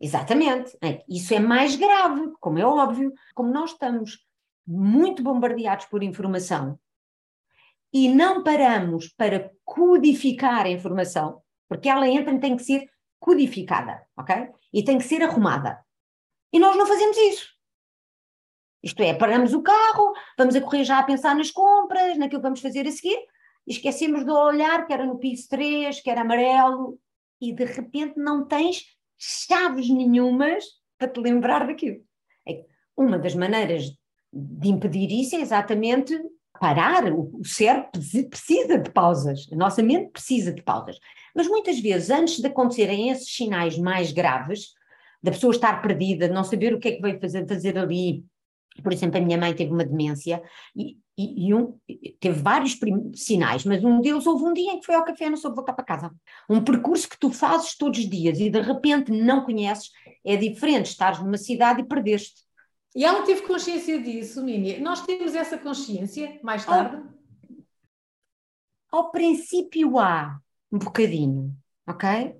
exatamente. 0.00 0.76
É, 0.82 1.02
isso 1.08 1.34
é 1.34 1.38
mais 1.38 1.76
grave, 1.76 2.32
como 2.40 2.58
é 2.58 2.66
óbvio. 2.66 3.12
Como 3.34 3.50
nós 3.50 3.72
estamos 3.72 4.18
muito 4.66 5.22
bombardeados 5.22 5.86
por 5.86 6.02
informação 6.02 6.78
e 7.94 8.08
não 8.08 8.42
paramos 8.42 9.08
para 9.08 9.52
codificar 9.64 10.66
a 10.66 10.70
informação, 10.70 11.40
porque 11.68 11.88
ela 11.88 12.08
entra 12.08 12.34
e 12.34 12.40
tem 12.40 12.56
que 12.56 12.64
ser 12.64 12.90
codificada, 13.20 14.04
ok? 14.16 14.48
E 14.72 14.82
tem 14.82 14.98
que 14.98 15.04
ser 15.04 15.22
arrumada. 15.22 15.80
E 16.52 16.58
nós 16.58 16.76
não 16.76 16.86
fazemos 16.86 17.16
isso. 17.16 17.54
Isto 18.82 19.00
é, 19.02 19.14
paramos 19.14 19.54
o 19.54 19.62
carro, 19.62 20.12
vamos 20.36 20.56
a 20.56 20.60
correr 20.60 20.82
já 20.82 20.98
a 20.98 21.04
pensar 21.04 21.36
nas 21.36 21.52
compras, 21.52 22.18
naquilo 22.18 22.40
que 22.40 22.46
vamos 22.46 22.60
fazer 22.60 22.86
a 22.86 22.90
seguir, 22.90 23.18
e 23.66 23.72
esquecemos 23.72 24.24
de 24.24 24.30
olhar 24.30 24.86
que 24.86 24.92
era 24.92 25.06
no 25.06 25.18
piso 25.18 25.48
3, 25.48 26.00
que 26.00 26.10
era 26.10 26.22
amarelo, 26.22 26.98
e 27.40 27.52
de 27.52 27.64
repente 27.64 28.18
não 28.18 28.44
tens 28.44 28.84
chaves 29.48 29.88
nenhumas 29.88 30.64
para 30.98 31.08
te 31.08 31.20
lembrar 31.20 31.66
daquilo. 31.66 32.00
É 32.46 32.64
uma 32.96 33.18
das 33.18 33.34
maneiras 33.34 33.90
de 34.32 34.68
impedir 34.68 35.10
isso 35.12 35.36
é 35.36 35.40
exatamente 35.40 36.18
parar, 36.58 37.12
o 37.12 37.44
cérebro 37.44 37.90
precisa 38.30 38.78
de 38.78 38.90
pausas, 38.90 39.48
a 39.52 39.56
nossa 39.56 39.82
mente 39.82 40.12
precisa 40.12 40.52
de 40.52 40.62
pausas. 40.62 40.98
Mas 41.34 41.48
muitas 41.48 41.80
vezes, 41.80 42.10
antes 42.10 42.38
de 42.40 42.46
acontecerem 42.46 43.10
esses 43.10 43.34
sinais 43.34 43.76
mais 43.76 44.12
graves, 44.12 44.68
da 45.22 45.30
pessoa 45.30 45.52
estar 45.52 45.80
perdida, 45.80 46.28
não 46.28 46.44
saber 46.44 46.74
o 46.74 46.78
que 46.78 46.88
é 46.88 46.92
que 46.92 47.02
veio 47.02 47.20
fazer, 47.20 47.48
fazer 47.48 47.78
ali, 47.78 48.24
por 48.82 48.92
exemplo, 48.92 49.18
a 49.18 49.20
minha 49.20 49.38
mãe 49.38 49.54
teve 49.54 49.72
uma 49.72 49.84
demência 49.84 50.42
e, 50.74 50.98
e, 51.16 51.48
e 51.48 51.54
um, 51.54 51.78
teve 52.18 52.40
vários 52.40 52.78
sinais, 53.14 53.64
mas 53.64 53.84
um 53.84 54.00
deles 54.00 54.26
houve 54.26 54.44
um 54.44 54.52
dia 54.52 54.72
em 54.72 54.80
que 54.80 54.86
foi 54.86 54.94
ao 54.94 55.04
café, 55.04 55.30
não 55.30 55.36
soube 55.36 55.56
voltar 55.56 55.72
para 55.72 55.84
casa. 55.84 56.10
Um 56.48 56.62
percurso 56.62 57.08
que 57.08 57.18
tu 57.18 57.30
fazes 57.30 57.76
todos 57.76 57.98
os 57.98 58.08
dias 58.08 58.40
e 58.40 58.50
de 58.50 58.60
repente 58.60 59.12
não 59.12 59.44
conheces, 59.44 59.90
É 60.24 60.36
diferente 60.36 60.86
estares 60.86 61.20
numa 61.20 61.38
cidade 61.38 61.82
e 61.82 61.84
perdeste. 61.84 62.42
E 62.94 63.04
ela 63.04 63.22
teve 63.22 63.42
consciência 63.42 64.00
disso, 64.00 64.42
Mini. 64.42 64.78
Nós 64.78 65.04
temos 65.04 65.34
essa 65.34 65.58
consciência 65.58 66.38
mais 66.42 66.64
tarde? 66.64 67.02
Ao, 68.90 69.00
ao 69.00 69.10
princípio 69.10 69.98
há 69.98 70.38
um 70.70 70.78
bocadinho, 70.78 71.54
ok? 71.86 72.36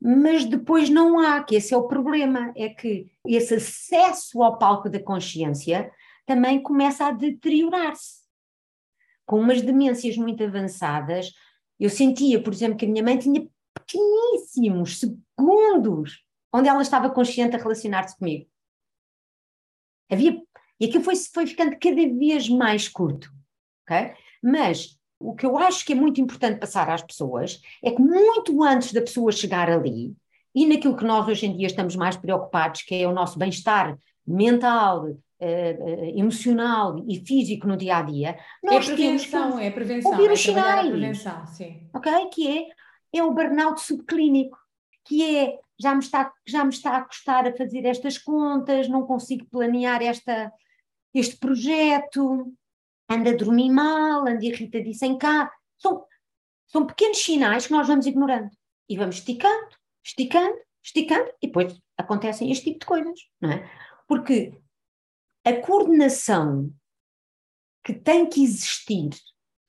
Mas 0.00 0.46
depois 0.46 0.88
não 0.88 1.18
há, 1.18 1.42
que 1.44 1.56
esse 1.56 1.74
é 1.74 1.76
o 1.76 1.86
problema, 1.86 2.52
é 2.56 2.70
que 2.70 3.12
esse 3.26 3.54
acesso 3.54 4.42
ao 4.42 4.58
palco 4.58 4.88
da 4.88 5.02
consciência 5.02 5.92
também 6.24 6.62
começa 6.62 7.06
a 7.06 7.10
deteriorar-se. 7.10 8.20
Com 9.26 9.40
umas 9.40 9.60
demências 9.60 10.16
muito 10.16 10.42
avançadas, 10.42 11.32
eu 11.78 11.90
sentia, 11.90 12.42
por 12.42 12.52
exemplo, 12.52 12.78
que 12.78 12.86
a 12.86 12.88
minha 12.88 13.02
mãe 13.02 13.18
tinha 13.18 13.46
pequeníssimos 13.74 15.00
segundos 15.00 16.24
onde 16.52 16.68
ela 16.68 16.82
estava 16.82 17.10
consciente 17.10 17.56
a 17.56 17.58
relacionar-se 17.58 18.16
comigo. 18.16 18.48
Havia, 20.10 20.40
e 20.80 20.86
aquilo 20.86 21.04
foi, 21.04 21.14
foi 21.16 21.46
ficando 21.46 21.78
cada 21.78 21.94
vez 21.94 22.48
mais 22.48 22.88
curto, 22.88 23.30
ok? 23.82 24.14
Mas 24.42 24.99
o 25.20 25.34
que 25.34 25.44
eu 25.44 25.58
acho 25.58 25.84
que 25.84 25.92
é 25.92 25.94
muito 25.94 26.20
importante 26.20 26.58
passar 26.58 26.88
às 26.88 27.02
pessoas 27.02 27.60
é 27.84 27.90
que 27.90 28.00
muito 28.00 28.62
antes 28.64 28.92
da 28.92 29.02
pessoa 29.02 29.30
chegar 29.30 29.70
ali, 29.70 30.16
e 30.54 30.66
naquilo 30.66 30.96
que 30.96 31.04
nós 31.04 31.28
hoje 31.28 31.46
em 31.46 31.56
dia 31.56 31.66
estamos 31.66 31.94
mais 31.94 32.16
preocupados, 32.16 32.82
que 32.82 32.94
é 32.94 33.06
o 33.06 33.12
nosso 33.12 33.38
bem-estar 33.38 33.96
mental, 34.26 35.08
eh, 35.38 35.78
eh, 35.78 36.18
emocional 36.18 37.04
e 37.06 37.24
físico 37.24 37.68
no 37.68 37.76
dia 37.76 37.98
a 37.98 38.02
dia, 38.02 38.38
nós 38.62 38.88
é 38.88 38.94
prevenção, 38.94 39.40
temos 39.40 39.60
que 39.60 39.64
é 39.64 39.70
prevenção, 39.70 40.10
ouvir 40.10 40.30
é 40.30 40.32
os 40.32 40.40
sinais, 40.40 40.88
prevenção, 40.88 41.46
sim. 41.46 41.88
ok? 41.94 42.12
Que 42.32 42.58
é, 42.58 43.18
é 43.18 43.22
o 43.22 43.32
burnout 43.32 43.80
subclínico, 43.80 44.58
que 45.04 45.36
é 45.36 45.58
já 45.78 45.94
me, 45.94 46.00
está, 46.00 46.32
já 46.46 46.64
me 46.64 46.70
está 46.70 46.96
a 46.96 47.04
custar 47.04 47.46
a 47.46 47.56
fazer 47.56 47.86
estas 47.86 48.18
contas, 48.18 48.88
não 48.88 49.06
consigo 49.06 49.46
planear 49.50 50.02
esta, 50.02 50.52
este 51.14 51.38
projeto, 51.38 52.52
anda 53.10 53.30
a 53.30 53.36
dormir 53.36 53.70
mal, 53.70 54.26
anda 54.26 54.44
irritadiça 54.44 55.04
em 55.04 55.18
cá. 55.18 55.52
São, 55.76 56.04
são 56.66 56.86
pequenos 56.86 57.18
sinais 57.18 57.66
que 57.66 57.72
nós 57.72 57.88
vamos 57.88 58.06
ignorando 58.06 58.50
e 58.88 58.96
vamos 58.96 59.16
esticando, 59.16 59.76
esticando, 60.04 60.56
esticando 60.82 61.28
e 61.42 61.48
depois 61.48 61.78
acontecem 61.98 62.50
este 62.50 62.66
tipo 62.66 62.80
de 62.80 62.86
coisas, 62.86 63.20
não 63.40 63.50
é? 63.50 63.70
Porque 64.06 64.58
a 65.44 65.54
coordenação 65.54 66.72
que 67.84 67.94
tem 67.94 68.28
que 68.28 68.44
existir, 68.44 69.10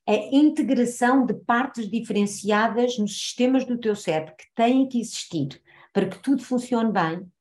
a 0.08 0.14
integração 0.14 1.26
de 1.26 1.34
partes 1.34 1.90
diferenciadas 1.90 2.98
nos 2.98 3.14
sistemas 3.14 3.66
do 3.66 3.80
teu 3.80 3.96
cérebro 3.96 4.36
que 4.36 4.46
têm 4.54 4.88
que 4.88 5.00
existir 5.00 5.62
para 5.94 6.08
que 6.08 6.20
tudo 6.20 6.44
funcione 6.44 6.92
bem, 6.92 7.32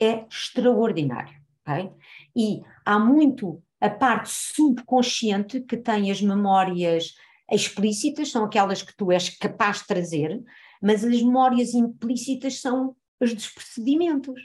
é 0.00 0.26
extraordinário. 0.26 1.34
Okay? 1.62 1.90
E 2.36 2.62
há 2.84 2.98
muito 2.98 3.62
a 3.84 3.90
parte 3.90 4.30
subconsciente 4.30 5.60
que 5.60 5.76
tem 5.76 6.10
as 6.10 6.22
memórias 6.22 7.14
explícitas, 7.52 8.30
são 8.30 8.42
aquelas 8.42 8.82
que 8.82 8.96
tu 8.96 9.12
és 9.12 9.28
capaz 9.28 9.80
de 9.80 9.88
trazer, 9.88 10.42
mas 10.80 11.04
as 11.04 11.20
memórias 11.20 11.74
implícitas 11.74 12.62
são 12.62 12.96
os 13.20 13.34
dos 13.34 13.46
procedimentos. 13.48 14.40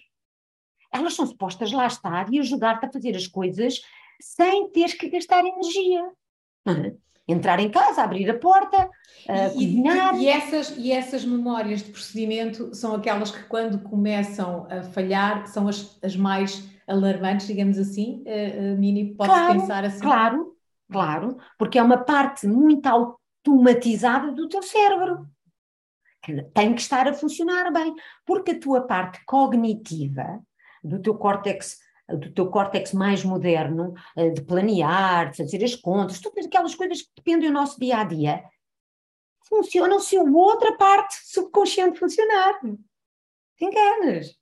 Elas 0.91 1.13
são 1.13 1.25
supostas 1.25 1.72
lá 1.72 1.88
estar 1.88 2.29
e 2.34 2.39
ajudar-te 2.39 2.86
a 2.86 2.91
fazer 2.91 3.15
as 3.15 3.27
coisas 3.27 3.79
sem 4.19 4.69
teres 4.72 4.96
que 4.96 5.10
gastar 5.10 5.46
energia. 5.46 6.12
É? 6.67 6.93
entrar 7.31 7.60
em 7.60 7.69
casa, 7.69 8.01
abrir 8.01 8.29
a 8.29 8.38
porta, 8.38 8.86
uh, 8.86 9.48
e, 9.50 9.67
cozinhar. 9.67 10.15
E, 10.15 10.24
e, 10.24 10.27
essas, 10.27 10.77
e 10.77 10.91
essas 10.91 11.24
memórias 11.24 11.84
de 11.84 11.91
procedimento 11.91 12.74
são 12.75 12.96
aquelas 12.96 13.29
que, 13.29 13.43
quando 13.43 13.79
começam 13.84 14.67
a 14.69 14.81
falhar, 14.81 15.48
são 15.48 15.67
as, 15.67 15.98
as 16.03 16.15
mais 16.15 16.67
alarmantes, 16.89 17.48
digamos 17.48 17.77
assim. 17.77 18.24
Uh, 18.25 18.74
uh, 18.74 18.77
Mini, 18.77 19.13
pode 19.15 19.29
claro, 19.29 19.60
pensar 19.60 19.86
assim? 19.86 20.00
Claro, 20.00 20.55
claro, 20.91 21.38
porque 21.58 21.77
é 21.77 21.84
uma 21.84 21.98
parte 21.98 22.48
muito 22.48 22.86
automatizada 22.88 24.31
do 24.31 24.50
teu 24.50 24.62
cérebro. 24.63 25.27
Que 26.22 26.41
tem 26.53 26.74
que 26.74 26.81
estar 26.81 27.08
a 27.08 27.13
funcionar 27.13 27.72
bem, 27.72 27.96
porque 28.25 28.51
a 28.51 28.60
tua 28.60 28.81
parte 28.81 29.24
cognitiva 29.25 30.41
do 30.84 31.01
teu 31.01 31.15
córtex 31.15 31.77
do 32.17 32.31
teu 32.34 32.50
córtex 32.50 32.91
mais 32.91 33.24
moderno, 33.24 33.93
eh, 34.17 34.29
de 34.29 34.41
planear, 34.41 35.29
de 35.29 35.38
fazer 35.38 35.63
as 35.63 35.75
contas, 35.75 36.19
todas 36.19 36.46
aquelas 36.46 36.74
coisas 36.74 37.03
que 37.03 37.10
dependem 37.17 37.50
do 37.50 37.53
nosso 37.53 37.79
dia 37.79 38.00
a 38.00 38.03
dia, 38.03 38.43
funcionam 39.48 40.00
se 40.00 40.17
a 40.17 40.24
outra 40.24 40.75
parte 40.75 41.15
subconsciente 41.24 42.00
funcionar. 42.00 42.60
Te 43.58 43.65
enganas. 43.65 44.39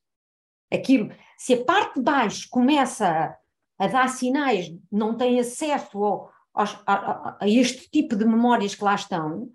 Aquilo, 0.71 1.11
se 1.37 1.53
a 1.53 1.63
parte 1.63 1.95
de 1.95 2.01
baixo 2.01 2.47
começa 2.49 3.37
a, 3.77 3.87
dar 3.87 4.07
sinais, 4.09 4.73
não 4.91 5.15
tem 5.15 5.39
acesso 5.39 6.03
ao, 6.03 6.31
a, 6.53 7.37
a, 7.41 7.47
este 7.47 7.89
tipo 7.89 8.15
de 8.15 8.25
memórias 8.25 8.75
que 8.75 8.83
lá 8.83 8.95
estão, 8.95 9.51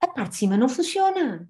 a 0.00 0.06
parte 0.06 0.30
de 0.30 0.36
cima 0.36 0.56
não 0.56 0.68
funciona. 0.68 1.48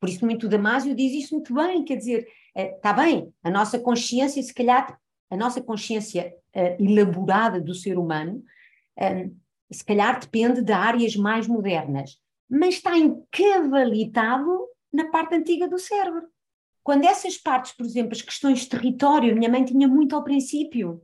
Por 0.00 0.08
isso, 0.08 0.24
muito 0.24 0.48
Damásio 0.48 0.96
diz 0.96 1.12
isso 1.12 1.34
muito 1.34 1.54
bem, 1.54 1.84
quer 1.84 1.96
dizer, 1.96 2.26
está 2.56 2.90
eh, 2.90 2.94
bem, 2.94 3.34
a 3.42 3.50
nossa 3.50 3.78
consciência, 3.78 4.42
se 4.42 4.52
calhar, 4.52 4.98
a 5.30 5.36
nossa 5.36 5.62
consciência 5.62 6.34
uh, 6.56 6.82
elaborada 6.82 7.60
do 7.60 7.74
ser 7.74 7.96
humano, 7.96 8.42
um, 8.98 9.02
eh, 9.04 9.30
se 9.70 9.84
calhar 9.84 10.18
depende 10.18 10.60
de 10.60 10.72
áreas 10.72 11.14
mais 11.14 11.46
modernas, 11.46 12.18
mas 12.50 12.74
está 12.74 12.98
encavalitado 12.98 14.66
na 14.92 15.08
parte 15.10 15.36
antiga 15.36 15.68
do 15.68 15.78
cérebro. 15.78 16.31
Quando 16.82 17.04
essas 17.04 17.36
partes, 17.36 17.72
por 17.72 17.86
exemplo, 17.86 18.12
as 18.12 18.22
questões 18.22 18.60
de 18.60 18.68
território, 18.68 19.36
minha 19.36 19.50
mãe 19.50 19.64
tinha 19.64 19.86
muito 19.86 20.16
ao 20.16 20.24
princípio. 20.24 21.02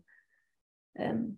Um, 0.96 1.36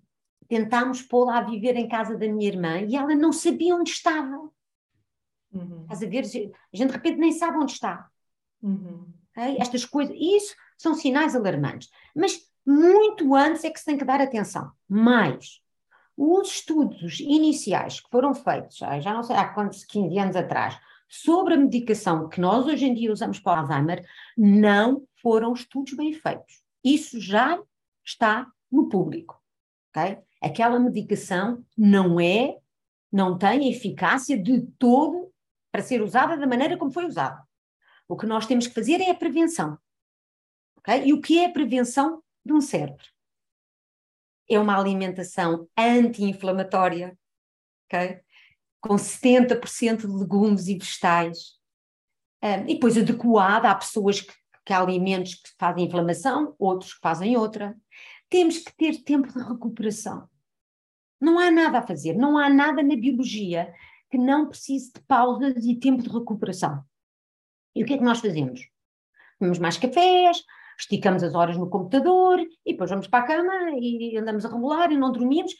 tentámos 0.48 1.02
pô-la 1.02 1.38
a 1.38 1.42
viver 1.42 1.76
em 1.76 1.88
casa 1.88 2.16
da 2.16 2.26
minha 2.26 2.48
irmã 2.48 2.80
e 2.80 2.96
ela 2.96 3.14
não 3.14 3.32
sabia 3.32 3.76
onde 3.76 3.90
estava. 3.90 4.50
Uhum. 5.52 5.82
Estás 5.82 6.02
a 6.02 6.06
ver? 6.06 6.24
A 6.24 6.76
gente 6.76 6.88
de 6.88 6.92
repente 6.92 7.18
nem 7.18 7.32
sabe 7.32 7.58
onde 7.58 7.72
está. 7.72 8.08
Uhum. 8.62 9.06
Okay? 9.30 9.56
Estas 9.60 9.84
coisas, 9.84 10.16
isso 10.18 10.54
são 10.76 10.94
sinais 10.94 11.36
alarmantes. 11.36 11.90
Mas 12.16 12.40
muito 12.66 13.34
antes 13.34 13.64
é 13.64 13.70
que 13.70 13.78
se 13.78 13.84
tem 13.84 13.98
que 13.98 14.04
dar 14.04 14.20
atenção. 14.20 14.70
Mais, 14.88 15.60
os 16.16 16.48
estudos 16.48 17.20
iniciais 17.20 18.00
que 18.00 18.10
foram 18.10 18.34
feitos, 18.34 18.76
já 18.76 19.14
não 19.14 19.22
sei 19.22 19.36
há 19.36 19.48
quantos, 19.48 19.84
15 19.84 20.18
anos 20.18 20.36
atrás, 20.36 20.78
sobre 21.10 21.54
a 21.54 21.56
medicação 21.56 22.28
que 22.28 22.40
nós 22.40 22.64
hoje 22.66 22.86
em 22.86 22.94
dia 22.94 23.12
usamos 23.12 23.40
para 23.40 23.58
o 23.58 23.62
Alzheimer, 23.62 24.06
não 24.38 25.04
foram 25.20 25.52
estudos 25.52 25.94
bem 25.94 26.12
feitos. 26.12 26.62
Isso 26.84 27.20
já 27.20 27.60
está 28.06 28.46
no 28.70 28.88
público. 28.88 29.42
Okay? 29.90 30.18
Aquela 30.40 30.78
medicação 30.78 31.64
não 31.76 32.20
é, 32.20 32.56
não 33.12 33.36
tem 33.36 33.70
eficácia 33.72 34.40
de 34.40 34.62
todo 34.78 35.32
para 35.72 35.82
ser 35.82 36.00
usada 36.00 36.36
da 36.36 36.46
maneira 36.46 36.78
como 36.78 36.92
foi 36.92 37.06
usada. 37.06 37.42
O 38.06 38.16
que 38.16 38.26
nós 38.26 38.46
temos 38.46 38.68
que 38.68 38.74
fazer 38.74 39.00
é 39.00 39.10
a 39.10 39.14
prevenção. 39.14 39.76
Okay? 40.78 41.06
E 41.06 41.12
o 41.12 41.20
que 41.20 41.40
é 41.40 41.46
a 41.46 41.52
prevenção 41.52 42.22
de 42.44 42.52
um 42.52 42.60
cérebro? 42.60 43.04
É 44.48 44.58
uma 44.58 44.78
alimentação 44.78 45.68
anti-inflamatória, 45.76 47.18
okay? 47.86 48.20
Com 48.80 48.94
70% 48.94 50.00
de 50.00 50.06
legumes 50.06 50.68
e 50.68 50.78
vegetais, 50.78 51.58
um, 52.42 52.68
e 52.68 52.74
depois 52.74 52.96
adequada 52.96 53.70
a 53.70 53.74
pessoas 53.74 54.20
que, 54.20 54.32
que 54.64 54.72
há 54.72 54.80
alimentos 54.80 55.34
que 55.34 55.50
fazem 55.58 55.84
inflamação, 55.84 56.54
outros 56.58 56.94
que 56.94 57.00
fazem 57.00 57.36
outra. 57.36 57.76
Temos 58.28 58.58
que 58.58 58.74
ter 58.76 59.02
tempo 59.02 59.28
de 59.28 59.38
recuperação. 59.42 60.28
Não 61.20 61.38
há 61.38 61.50
nada 61.50 61.78
a 61.78 61.86
fazer, 61.86 62.14
não 62.14 62.38
há 62.38 62.48
nada 62.48 62.82
na 62.82 62.96
biologia 62.96 63.72
que 64.10 64.16
não 64.16 64.48
precise 64.48 64.92
de 64.92 65.00
pausas 65.02 65.64
e 65.64 65.76
tempo 65.76 66.02
de 66.02 66.08
recuperação. 66.08 66.82
E 67.74 67.82
o 67.82 67.86
que 67.86 67.94
é 67.94 67.98
que 67.98 68.04
nós 68.04 68.20
fazemos? 68.20 68.60
Comemos 69.38 69.58
mais 69.58 69.76
cafés, 69.76 70.42
esticamos 70.78 71.22
as 71.22 71.34
horas 71.34 71.56
no 71.56 71.68
computador 71.68 72.40
e 72.64 72.72
depois 72.72 72.90
vamos 72.90 73.06
para 73.06 73.24
a 73.24 73.26
cama 73.26 73.52
e 73.78 74.16
andamos 74.16 74.44
a 74.44 74.48
rebolar 74.48 74.90
e 74.90 74.96
não 74.96 75.12
dormimos, 75.12 75.52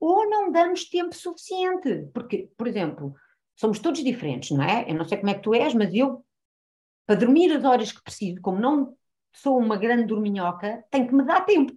ou 0.00 0.28
não 0.28 0.50
damos 0.50 0.88
tempo 0.88 1.14
suficiente. 1.14 2.08
Porque, 2.12 2.48
por 2.56 2.66
exemplo, 2.66 3.14
somos 3.54 3.78
todos 3.78 4.02
diferentes, 4.02 4.50
não 4.50 4.64
é? 4.64 4.90
Eu 4.90 4.94
não 4.94 5.04
sei 5.04 5.18
como 5.18 5.30
é 5.30 5.34
que 5.34 5.42
tu 5.42 5.54
és, 5.54 5.74
mas 5.74 5.94
eu, 5.94 6.24
para 7.06 7.20
dormir 7.20 7.52
as 7.52 7.62
horas 7.62 7.92
que 7.92 8.02
preciso, 8.02 8.40
como 8.40 8.58
não 8.58 8.96
sou 9.32 9.58
uma 9.58 9.76
grande 9.76 10.06
dorminhoca, 10.06 10.82
tenho 10.90 11.06
que 11.06 11.14
me 11.14 11.24
dar 11.24 11.42
tempo. 11.42 11.72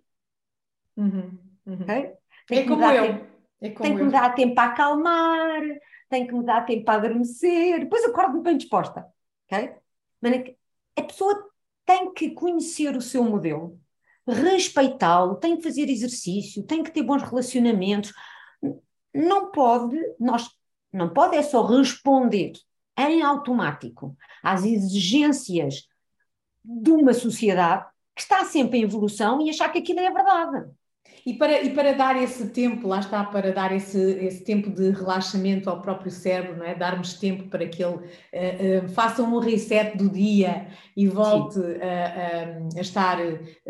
Uhum, 0.95 1.37
uhum. 1.65 1.81
Okay? 1.81 2.13
É 2.51 2.63
como 2.63 2.83
eu. 2.85 3.03
Tempo. 3.03 3.33
É 3.61 3.69
como 3.69 3.89
tem 3.89 3.97
que 3.97 4.03
me 4.03 4.11
dar 4.11 4.35
tempo 4.35 4.55
para 4.55 4.71
acalmar, 4.71 5.61
tem 6.09 6.27
que 6.27 6.33
me 6.33 6.43
dar 6.43 6.65
tempo 6.65 6.83
para 6.83 6.99
adormecer, 6.99 7.79
depois 7.79 8.03
acordo-me 8.03 8.41
bem 8.41 8.57
disposta. 8.57 9.05
Okay? 9.45 9.75
A 10.95 11.01
pessoa 11.01 11.49
tem 11.85 12.13
que 12.13 12.31
conhecer 12.31 12.95
o 12.95 13.01
seu 13.01 13.23
modelo, 13.23 13.79
respeitá-lo, 14.27 15.35
tem 15.35 15.57
que 15.57 15.63
fazer 15.63 15.89
exercício, 15.89 16.63
tem 16.63 16.83
que 16.83 16.91
ter 16.91 17.03
bons 17.03 17.21
relacionamentos. 17.21 18.13
Não 19.13 19.51
pode, 19.51 19.97
nós, 20.19 20.49
não 20.91 21.09
pode 21.09 21.35
é 21.35 21.43
só 21.43 21.65
responder 21.65 22.53
em 22.97 23.21
automático 23.21 24.15
às 24.41 24.63
exigências 24.63 25.87
de 26.63 26.91
uma 26.91 27.13
sociedade 27.13 27.85
que 28.15 28.21
está 28.21 28.45
sempre 28.45 28.79
em 28.79 28.83
evolução 28.83 29.41
e 29.41 29.49
achar 29.49 29.69
que 29.69 29.79
aquilo 29.79 29.99
é 29.99 30.07
a 30.07 30.13
verdade. 30.13 30.71
E 31.25 31.33
para, 31.33 31.61
e 31.61 31.69
para 31.69 31.93
dar 31.93 32.21
esse 32.21 32.49
tempo, 32.49 32.87
lá 32.87 32.99
está, 32.99 33.23
para 33.23 33.53
dar 33.53 33.73
esse, 33.73 33.97
esse 33.97 34.43
tempo 34.43 34.69
de 34.69 34.91
relaxamento 34.91 35.69
ao 35.69 35.81
próprio 35.81 36.11
cérebro, 36.11 36.57
não 36.57 36.65
é? 36.65 36.75
darmos 36.75 37.13
tempo 37.13 37.45
para 37.45 37.65
que 37.65 37.81
ele 37.81 37.95
uh, 37.95 37.99
uh, 38.85 38.89
faça 38.89 39.23
um 39.23 39.39
reset 39.39 39.97
do 39.97 40.09
dia 40.09 40.67
e 40.97 41.07
volte 41.07 41.59
a, 41.59 42.77
a, 42.77 42.81
estar 42.81 43.17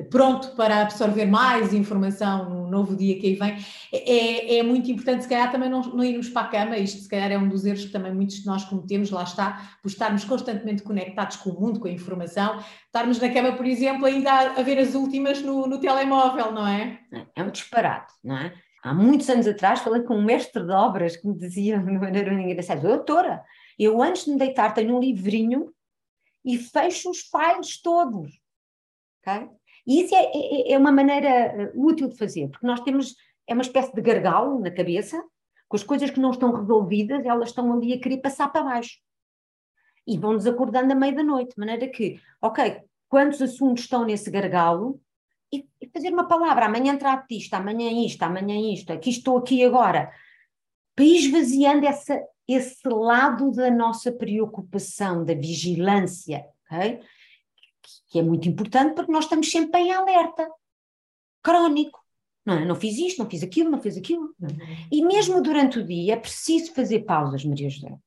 pronto 0.09 0.55
para 0.55 0.81
absorver 0.81 1.25
mais 1.25 1.73
informação 1.73 2.49
no 2.49 2.67
novo 2.69 2.95
dia 2.95 3.19
que 3.19 3.27
aí 3.27 3.35
vem, 3.35 3.57
é, 3.93 4.57
é 4.57 4.63
muito 4.63 4.89
importante, 4.91 5.23
se 5.23 5.29
calhar 5.29 5.51
também 5.51 5.69
não, 5.69 5.81
não 5.81 6.03
irmos 6.03 6.29
para 6.29 6.47
a 6.47 6.49
cama, 6.49 6.77
isto 6.77 7.01
se 7.01 7.09
calhar 7.09 7.31
é 7.31 7.37
um 7.37 7.47
dos 7.47 7.65
erros 7.65 7.85
que 7.85 7.91
também 7.91 8.13
muitos 8.13 8.37
de 8.37 8.45
nós 8.45 8.65
cometemos, 8.65 9.11
lá 9.11 9.23
está, 9.23 9.77
por 9.81 9.89
estarmos 9.89 10.25
constantemente 10.25 10.83
conectados 10.83 11.37
com 11.37 11.51
o 11.51 11.61
mundo, 11.61 11.79
com 11.79 11.87
a 11.87 11.91
informação, 11.91 12.59
estarmos 12.93 13.19
na 13.19 13.33
cama, 13.33 13.53
por 13.53 13.65
exemplo, 13.65 14.05
ainda 14.05 14.31
a, 14.51 14.61
ver 14.61 14.77
as 14.77 14.93
últimas 14.93 15.41
no, 15.41 15.65
no 15.65 15.79
telemóvel, 15.79 16.51
não 16.51 16.67
é? 16.67 16.99
É 17.35 17.41
um 17.41 17.49
disparate, 17.49 18.13
não 18.23 18.37
é? 18.37 18.53
Há 18.83 18.93
muitos 18.93 19.27
anos 19.31 19.47
atrás 19.47 19.79
falei 19.79 20.03
com 20.03 20.15
um 20.15 20.23
mestre 20.23 20.63
de 20.63 20.71
obras 20.71 21.17
que 21.17 21.27
me 21.27 21.35
dizia 21.35 21.79
de 21.81 21.91
maneira 21.91 22.31
engraçada, 22.31 22.87
doutora, 22.87 23.43
eu 23.79 23.99
antes 23.99 24.25
de 24.25 24.31
me 24.31 24.37
deitar 24.37 24.75
tenho 24.75 24.95
um 24.95 24.99
livrinho 24.99 25.73
e 26.45 26.55
fecho 26.55 27.09
os 27.09 27.21
files 27.21 27.81
todos, 27.81 28.39
ok? 29.25 29.49
E 29.87 30.01
isso 30.01 30.13
é, 30.13 30.25
é, 30.25 30.73
é 30.73 30.77
uma 30.77 30.91
maneira 30.91 31.27
eh, 31.27 31.71
útil 31.73 32.09
de 32.09 32.17
fazer, 32.17 32.47
porque 32.49 32.67
nós 32.67 32.79
temos, 32.81 33.15
é 33.47 33.53
uma 33.53 33.63
espécie 33.63 33.93
de 33.93 34.01
gargalo 34.01 34.59
na 34.59 34.69
cabeça, 34.69 35.21
com 35.67 35.75
as 35.75 35.83
coisas 35.83 36.11
que 36.11 36.19
não 36.19 36.29
estão 36.29 36.53
resolvidas, 36.53 37.25
elas 37.25 37.49
estão 37.49 37.73
ali 37.73 37.93
a 37.93 37.99
querer 37.99 38.17
passar 38.17 38.49
para 38.49 38.63
baixo. 38.63 38.99
E 40.05 40.17
vão-nos 40.17 40.45
acordando 40.45 40.91
à 40.91 40.95
meia 40.95 41.15
da 41.15 41.23
noite, 41.23 41.55
de 41.55 41.59
maneira 41.59 41.87
que, 41.87 42.19
ok, 42.41 42.81
quantos 43.07 43.41
assuntos 43.41 43.83
estão 43.83 44.05
nesse 44.05 44.29
gargalo, 44.29 44.99
e, 45.51 45.67
e 45.79 45.87
fazer 45.87 46.11
uma 46.11 46.27
palavra, 46.27 46.65
amanhã 46.65 46.97
trate 46.97 47.37
isto, 47.37 47.53
amanhã 47.53 47.91
isto, 48.05 48.23
amanhã 48.23 48.73
isto, 48.73 48.91
aqui 48.91 49.11
estou 49.11 49.37
aqui 49.37 49.63
agora, 49.63 50.11
para 50.95 51.05
ir 51.05 51.17
esvaziando 51.17 51.85
essa, 51.85 52.19
esse 52.47 52.87
lado 52.87 53.51
da 53.51 53.69
nossa 53.69 54.11
preocupação, 54.11 55.23
da 55.23 55.33
vigilância, 55.33 56.45
okay? 56.65 56.99
que 58.09 58.19
é 58.19 58.23
muito 58.23 58.47
importante 58.47 58.95
porque 58.95 59.11
nós 59.11 59.25
estamos 59.25 59.49
sempre 59.49 59.81
em 59.81 59.91
alerta, 59.91 60.49
crónico. 61.41 61.99
Não, 62.45 62.55
é? 62.55 62.65
não 62.65 62.75
fiz 62.75 62.97
isto, 62.97 63.19
não 63.23 63.29
fiz 63.29 63.43
aquilo, 63.43 63.69
não 63.69 63.81
fiz 63.81 63.97
aquilo. 63.97 64.33
Não. 64.39 64.49
É? 64.49 64.87
E 64.91 65.03
mesmo 65.03 65.41
durante 65.41 65.79
o 65.79 65.85
dia 65.85 66.13
é 66.13 66.17
preciso 66.17 66.73
fazer 66.73 67.05
pausas, 67.05 67.45
Maria 67.45 67.69
José. 67.69 67.97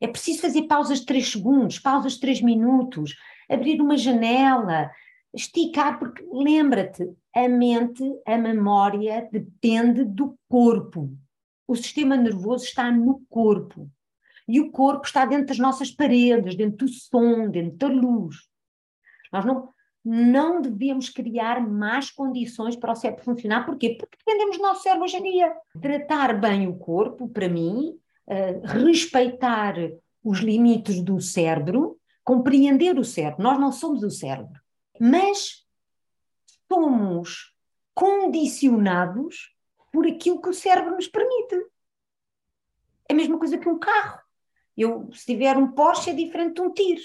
É 0.00 0.08
preciso 0.08 0.40
fazer 0.40 0.62
pausas 0.62 1.00
de 1.00 1.06
3 1.06 1.32
segundos, 1.32 1.78
pausas 1.78 2.14
de 2.14 2.20
3 2.20 2.40
minutos, 2.42 3.16
abrir 3.48 3.80
uma 3.80 3.96
janela, 3.96 4.90
esticar, 5.34 5.98
porque 5.98 6.24
lembra-te, 6.32 7.08
a 7.34 7.48
mente, 7.48 8.02
a 8.26 8.36
memória 8.38 9.28
depende 9.30 10.04
do 10.04 10.36
corpo. 10.48 11.10
O 11.68 11.76
sistema 11.76 12.16
nervoso 12.16 12.64
está 12.64 12.90
no 12.90 13.22
corpo. 13.28 13.88
E 14.48 14.60
o 14.60 14.72
corpo 14.72 15.06
está 15.06 15.24
dentro 15.24 15.46
das 15.46 15.58
nossas 15.58 15.92
paredes, 15.92 16.56
dentro 16.56 16.86
do 16.86 16.88
som, 16.88 17.48
dentro 17.48 17.76
da 17.76 17.86
luz. 17.86 18.36
Nós 19.32 19.44
não, 19.44 19.68
não 20.04 20.60
devemos 20.60 21.08
criar 21.08 21.60
mais 21.60 22.10
condições 22.10 22.74
para 22.74 22.90
o 22.92 22.96
cérebro 22.96 23.24
funcionar. 23.24 23.64
Porquê? 23.64 23.96
Porque 23.98 24.18
dependemos 24.18 24.56
do 24.56 24.62
nosso 24.62 24.82
cérebro 24.82 25.04
hoje 25.04 25.18
em 25.18 25.22
dia. 25.22 25.54
Tratar 25.80 26.40
bem 26.40 26.66
o 26.66 26.76
corpo, 26.76 27.28
para 27.28 27.48
mim, 27.48 27.96
uh, 28.26 28.66
respeitar 28.84 29.74
os 30.22 30.38
limites 30.38 31.02
do 31.02 31.20
cérebro, 31.20 31.98
compreender 32.22 32.98
o 32.98 33.04
cérebro. 33.04 33.42
Nós 33.42 33.58
não 33.58 33.72
somos 33.72 34.02
o 34.02 34.10
cérebro 34.10 34.60
mas 35.00 35.66
somos 36.70 37.54
condicionados 37.94 39.56
por 39.90 40.06
aquilo 40.06 40.42
que 40.42 40.50
o 40.50 40.54
cérebro 40.54 40.94
nos 40.94 41.08
permite. 41.08 41.56
É 43.08 43.14
a 43.14 43.16
mesma 43.16 43.38
coisa 43.38 43.56
que 43.56 43.68
um 43.68 43.78
carro. 43.78 44.20
Eu, 44.76 45.10
se 45.12 45.24
tiver 45.24 45.56
um 45.56 45.72
Porsche, 45.72 46.10
é 46.10 46.14
diferente 46.14 46.56
de 46.56 46.60
um 46.60 46.72
tiro, 46.72 47.00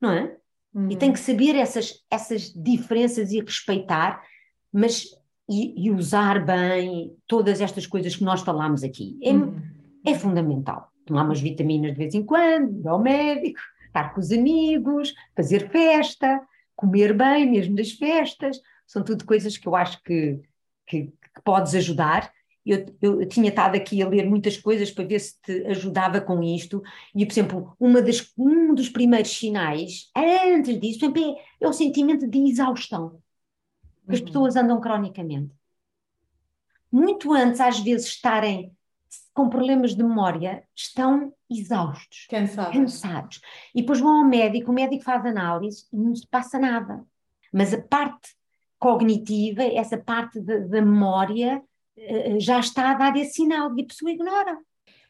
não 0.00 0.10
é? 0.10 0.36
Uhum. 0.72 0.90
E 0.90 0.96
tem 0.96 1.12
que 1.12 1.20
saber 1.20 1.54
essas, 1.54 2.02
essas 2.10 2.52
diferenças 2.52 3.30
e 3.30 3.40
respeitar, 3.40 4.26
mas 4.72 5.04
e, 5.48 5.86
e, 5.86 5.90
usar 5.90 6.44
bem 6.44 7.14
todas 7.26 7.60
estas 7.60 7.86
coisas 7.86 8.16
que 8.16 8.24
nós 8.24 8.40
falámos 8.40 8.82
aqui. 8.82 9.18
É, 9.22 9.32
uhum. 9.32 9.60
É 10.04 10.14
fundamental. 10.14 10.90
Tomar 11.06 11.24
umas 11.24 11.40
vitaminas 11.40 11.92
de 11.92 11.98
vez 11.98 12.14
em 12.14 12.24
quando, 12.24 12.80
ir 12.80 12.88
ao 12.88 13.00
médico, 13.00 13.60
estar 13.86 14.12
com 14.12 14.20
os 14.20 14.32
amigos, 14.32 15.14
fazer 15.36 15.70
festa, 15.70 16.40
comer 16.74 17.16
bem, 17.16 17.50
mesmo 17.50 17.76
nas 17.76 17.92
festas, 17.92 18.60
são 18.86 19.02
tudo 19.02 19.24
coisas 19.24 19.56
que 19.56 19.66
eu 19.66 19.74
acho 19.74 20.02
que, 20.02 20.40
que, 20.86 21.04
que 21.06 21.42
podes 21.44 21.74
ajudar. 21.74 22.32
Eu, 22.66 22.86
eu, 23.00 23.28
tinha 23.28 23.50
estado 23.50 23.76
aqui 23.76 24.02
a 24.02 24.08
ler 24.08 24.26
muitas 24.26 24.56
coisas 24.56 24.90
para 24.90 25.04
ver 25.04 25.18
se 25.18 25.40
te 25.42 25.66
ajudava 25.66 26.20
com 26.20 26.42
isto, 26.42 26.82
e, 27.14 27.24
por 27.26 27.32
exemplo, 27.32 27.76
uma 27.78 28.00
das, 28.00 28.32
um 28.38 28.74
dos 28.74 28.88
primeiros 28.88 29.30
sinais, 29.30 30.10
antes 30.16 30.80
disso, 30.80 31.04
é, 31.04 31.64
é 31.64 31.68
o 31.68 31.72
sentimento 31.74 32.26
de 32.26 32.38
exaustão, 32.38 33.20
que 34.06 34.08
uhum. 34.08 34.14
as 34.14 34.20
pessoas 34.20 34.56
andam 34.56 34.80
cronicamente. 34.80 35.52
Muito 36.90 37.32
antes, 37.34 37.60
às 37.60 37.80
vezes, 37.80 38.06
estarem 38.06 38.72
com 39.32 39.48
problemas 39.48 39.94
de 39.94 40.02
memória 40.02 40.64
estão 40.74 41.32
exaustos, 41.50 42.26
cansados. 42.28 42.72
cansados. 42.72 43.40
E 43.74 43.80
depois 43.80 44.00
vão 44.00 44.18
ao 44.18 44.24
médico, 44.24 44.70
o 44.70 44.74
médico 44.74 45.04
faz 45.04 45.24
análise 45.24 45.86
e 45.92 45.96
não 45.96 46.14
se 46.14 46.26
passa 46.26 46.58
nada. 46.58 47.04
Mas 47.52 47.72
a 47.72 47.80
parte 47.80 48.34
cognitiva, 48.78 49.62
essa 49.62 49.96
parte 49.96 50.40
da 50.40 50.82
memória, 50.82 51.62
eh, 51.96 52.38
já 52.38 52.60
está 52.60 52.90
a 52.90 52.94
dar 52.94 53.16
esse 53.16 53.34
sinal 53.34 53.76
e 53.76 53.82
a 53.82 53.86
pessoa 53.86 54.10
ignora. 54.10 54.58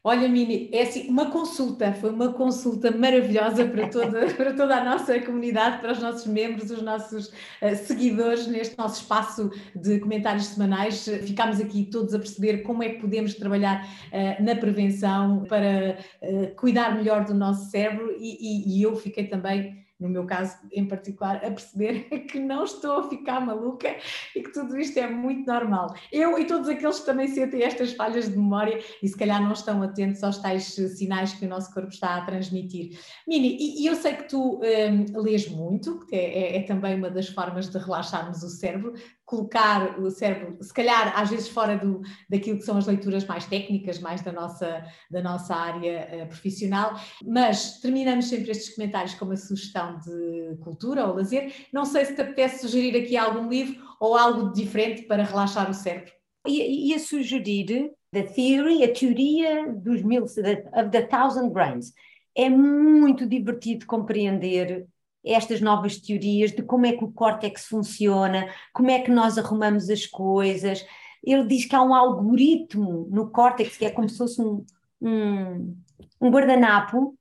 Olha, 0.06 0.28
Mini, 0.28 0.68
é 0.70 0.82
assim, 0.82 1.08
uma 1.08 1.30
consulta, 1.30 1.94
foi 1.94 2.10
uma 2.10 2.30
consulta 2.34 2.90
maravilhosa 2.90 3.64
para 3.64 3.88
toda, 3.88 4.26
para 4.36 4.52
toda 4.52 4.76
a 4.76 4.84
nossa 4.84 5.18
comunidade, 5.20 5.78
para 5.78 5.92
os 5.92 5.98
nossos 5.98 6.26
membros, 6.26 6.70
os 6.70 6.82
nossos 6.82 7.28
uh, 7.28 7.74
seguidores 7.86 8.46
neste 8.46 8.76
nosso 8.76 9.00
espaço 9.00 9.50
de 9.74 9.98
comentários 10.00 10.44
semanais. 10.44 11.08
Ficámos 11.22 11.58
aqui 11.58 11.86
todos 11.86 12.12
a 12.12 12.18
perceber 12.18 12.58
como 12.58 12.82
é 12.82 12.90
que 12.90 13.00
podemos 13.00 13.32
trabalhar 13.32 13.82
uh, 13.82 14.44
na 14.44 14.54
prevenção 14.54 15.44
para 15.48 15.96
uh, 16.20 16.54
cuidar 16.54 16.94
melhor 16.94 17.24
do 17.24 17.32
nosso 17.32 17.70
cérebro 17.70 18.14
e, 18.18 18.76
e, 18.76 18.78
e 18.78 18.82
eu 18.82 18.94
fiquei 18.96 19.26
também 19.26 19.83
no 20.04 20.10
meu 20.10 20.26
caso 20.26 20.56
em 20.70 20.86
particular, 20.86 21.36
a 21.36 21.50
perceber 21.50 22.04
que 22.28 22.38
não 22.38 22.64
estou 22.64 22.98
a 22.98 23.08
ficar 23.08 23.40
maluca 23.40 23.96
e 24.36 24.42
que 24.42 24.52
tudo 24.52 24.78
isto 24.78 24.98
é 24.98 25.08
muito 25.08 25.50
normal. 25.50 25.94
Eu 26.12 26.38
e 26.38 26.44
todos 26.44 26.68
aqueles 26.68 27.00
que 27.00 27.06
também 27.06 27.26
sentem 27.28 27.62
estas 27.62 27.94
falhas 27.94 28.28
de 28.28 28.36
memória 28.36 28.78
e 29.02 29.08
se 29.08 29.16
calhar 29.16 29.42
não 29.42 29.52
estão 29.52 29.82
atentos 29.82 30.22
aos 30.22 30.38
tais 30.38 30.64
sinais 30.64 31.32
que 31.32 31.46
o 31.46 31.48
nosso 31.48 31.72
corpo 31.72 31.88
está 31.88 32.16
a 32.16 32.24
transmitir. 32.26 32.98
Mini, 33.26 33.56
e, 33.58 33.86
eu 33.86 33.94
sei 33.96 34.14
que 34.14 34.28
tu 34.28 34.60
um, 34.60 35.20
lês 35.20 35.48
muito, 35.48 36.04
que 36.06 36.14
é, 36.14 36.56
é, 36.56 36.56
é 36.58 36.62
também 36.62 36.94
uma 36.94 37.10
das 37.10 37.28
formas 37.28 37.70
de 37.70 37.78
relaxarmos 37.78 38.42
o 38.42 38.48
cérebro, 38.50 38.92
colocar 39.24 39.98
o 39.98 40.10
cérebro, 40.10 40.58
se 40.62 40.72
calhar 40.72 41.18
às 41.18 41.30
vezes 41.30 41.48
fora 41.48 41.76
do, 41.76 42.02
daquilo 42.28 42.58
que 42.58 42.64
são 42.64 42.76
as 42.76 42.86
leituras 42.86 43.24
mais 43.24 43.46
técnicas, 43.46 43.98
mais 43.98 44.20
da 44.22 44.30
nossa, 44.30 44.84
da 45.10 45.22
nossa 45.22 45.54
área 45.54 46.24
uh, 46.24 46.28
profissional, 46.28 46.94
mas 47.24 47.80
terminamos 47.80 48.28
sempre 48.28 48.50
estes 48.50 48.74
comentários 48.74 49.14
com 49.14 49.24
uma 49.24 49.36
sugestão 49.36 49.98
de 49.98 50.56
cultura 50.62 51.06
ou 51.06 51.14
lazer. 51.14 51.52
Não 51.72 51.84
sei 51.84 52.04
se 52.04 52.14
te 52.14 52.20
apetece 52.20 52.60
sugerir 52.60 52.96
aqui 52.96 53.16
algum 53.16 53.48
livro 53.48 53.82
ou 53.98 54.16
algo 54.16 54.52
diferente 54.52 55.02
para 55.02 55.24
relaxar 55.24 55.70
o 55.70 55.74
cérebro. 55.74 56.12
Ia, 56.46 56.98
sugerir 56.98 57.90
The 58.12 58.22
Theory, 58.22 58.84
a 58.84 58.92
teoria 58.92 59.72
dos 59.72 60.02
mil, 60.02 60.24
of 60.24 60.90
the 60.90 61.02
thousand 61.02 61.50
brains. 61.50 61.92
É 62.36 62.50
muito 62.50 63.26
divertido 63.26 63.86
compreender 63.86 64.86
estas 65.24 65.60
novas 65.60 65.96
teorias 65.96 66.52
de 66.52 66.62
como 66.62 66.86
é 66.86 66.92
que 66.92 67.04
o 67.04 67.12
córtex 67.12 67.66
funciona, 67.66 68.52
como 68.72 68.90
é 68.90 69.00
que 69.00 69.10
nós 69.10 69.38
arrumamos 69.38 69.88
as 69.88 70.06
coisas. 70.06 70.84
Ele 71.22 71.46
diz 71.46 71.64
que 71.64 71.74
há 71.74 71.82
um 71.82 71.94
algoritmo 71.94 73.08
no 73.10 73.30
córtex 73.30 73.76
que 73.76 73.86
é 73.86 73.90
como 73.90 74.08
se 74.08 74.18
fosse 74.18 74.42
um, 74.42 74.64
um, 75.00 75.76
um 76.20 76.30
guardanapo, 76.30 77.16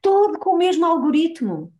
todo 0.00 0.38
com 0.38 0.50
o 0.50 0.58
mesmo 0.58 0.86
algoritmo. 0.86 1.72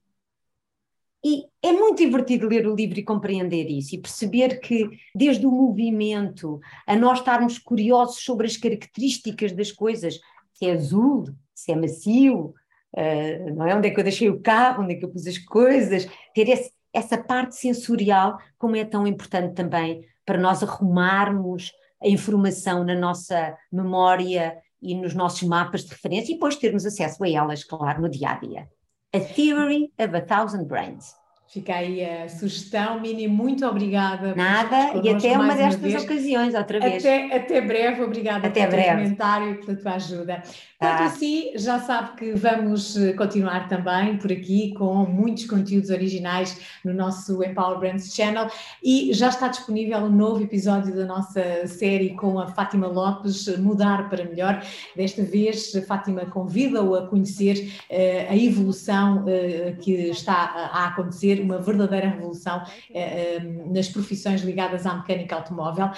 E 1.24 1.44
é 1.62 1.72
muito 1.72 1.98
divertido 1.98 2.46
ler 2.46 2.66
o 2.68 2.74
livro 2.74 2.98
e 2.98 3.04
compreender 3.04 3.68
isso 3.68 3.94
e 3.94 4.00
perceber 4.00 4.60
que, 4.60 4.88
desde 5.14 5.44
o 5.44 5.50
movimento, 5.50 6.60
a 6.86 6.94
nós 6.94 7.18
estarmos 7.18 7.58
curiosos 7.58 8.22
sobre 8.22 8.46
as 8.46 8.56
características 8.56 9.52
das 9.52 9.72
coisas, 9.72 10.20
se 10.52 10.66
é 10.66 10.72
azul, 10.72 11.24
se 11.52 11.72
é 11.72 11.76
macio, 11.76 12.54
uh, 12.96 13.54
não 13.54 13.66
é? 13.66 13.74
Onde 13.74 13.88
é 13.88 13.90
que 13.90 14.00
eu 14.00 14.04
deixei 14.04 14.28
o 14.28 14.40
carro, 14.40 14.82
onde 14.82 14.94
é 14.94 14.96
que 14.96 15.04
eu 15.04 15.10
pus 15.10 15.26
as 15.26 15.38
coisas, 15.38 16.08
ter 16.34 16.48
esse, 16.48 16.70
essa 16.92 17.18
parte 17.18 17.56
sensorial, 17.56 18.38
como 18.58 18.76
é 18.76 18.84
tão 18.84 19.06
importante 19.06 19.54
também 19.54 20.04
para 20.24 20.38
nós 20.38 20.62
arrumarmos 20.62 21.72
a 22.02 22.08
informação 22.08 22.84
na 22.84 22.94
nossa 22.94 23.56
memória 23.72 24.56
e 24.82 24.94
nos 24.94 25.14
nossos 25.14 25.42
mapas 25.42 25.84
de 25.84 25.90
referência 25.90 26.32
e 26.32 26.34
depois 26.34 26.56
termos 26.56 26.84
acesso 26.84 27.22
a 27.24 27.30
elas, 27.30 27.64
claro, 27.64 28.02
no 28.02 28.08
dia 28.08 28.30
a 28.30 28.34
dia. 28.38 28.68
A 29.14 29.20
Theory 29.20 29.92
of 29.98 30.14
a 30.14 30.20
Thousand 30.20 30.64
Brains. 30.64 31.14
Fica 31.48 31.76
aí 31.76 32.04
a 32.04 32.28
sugestão, 32.28 33.00
Mini, 33.00 33.28
muito 33.28 33.64
obrigada. 33.64 34.34
Nada, 34.34 35.00
e 35.02 35.08
até 35.08 35.38
uma 35.38 35.54
destas 35.54 35.92
uma 35.92 36.02
ocasiões, 36.02 36.54
outra 36.54 36.80
vez. 36.80 37.04
Até, 37.04 37.36
até 37.36 37.60
breve, 37.60 38.02
obrigada 38.02 38.48
até 38.48 38.66
pelo 38.66 38.72
breve. 38.72 39.02
comentário 39.02 39.50
e 39.52 39.54
pela 39.64 39.78
tua 39.78 39.92
ajuda. 39.92 40.42
Quanto 40.78 40.98
tá. 40.98 41.04
a 41.06 41.08
si, 41.08 41.52
já 41.54 41.78
sabe 41.78 42.16
que 42.16 42.32
vamos 42.32 42.98
eh, 42.98 43.14
continuar 43.14 43.66
também 43.66 44.18
por 44.18 44.30
aqui 44.30 44.74
com 44.74 45.06
muitos 45.06 45.46
conteúdos 45.46 45.88
originais 45.88 46.60
no 46.84 46.92
nosso 46.92 47.42
Empower 47.42 47.78
Brands 47.78 48.14
Channel 48.14 48.48
e 48.84 49.10
já 49.14 49.28
está 49.30 49.48
disponível 49.48 49.98
um 50.00 50.10
novo 50.10 50.42
episódio 50.42 50.94
da 50.94 51.06
nossa 51.06 51.66
série 51.66 52.10
com 52.10 52.38
a 52.38 52.48
Fátima 52.48 52.88
Lopes, 52.88 53.56
Mudar 53.56 54.10
para 54.10 54.26
Melhor. 54.26 54.62
Desta 54.94 55.22
vez, 55.22 55.72
Fátima 55.86 56.26
convida-o 56.26 56.94
a 56.94 57.06
conhecer 57.06 57.72
uh, 57.90 58.32
a 58.32 58.36
evolução 58.36 59.24
uh, 59.24 59.76
que 59.78 59.92
está 60.10 60.70
a 60.72 60.88
acontecer, 60.88 61.35
uma 61.40 61.58
verdadeira 61.58 62.08
revolução 62.08 62.62
uh, 62.62 63.72
nas 63.72 63.88
profissões 63.88 64.42
ligadas 64.42 64.86
à 64.86 64.94
mecânica 64.94 65.36
automóvel. 65.36 65.90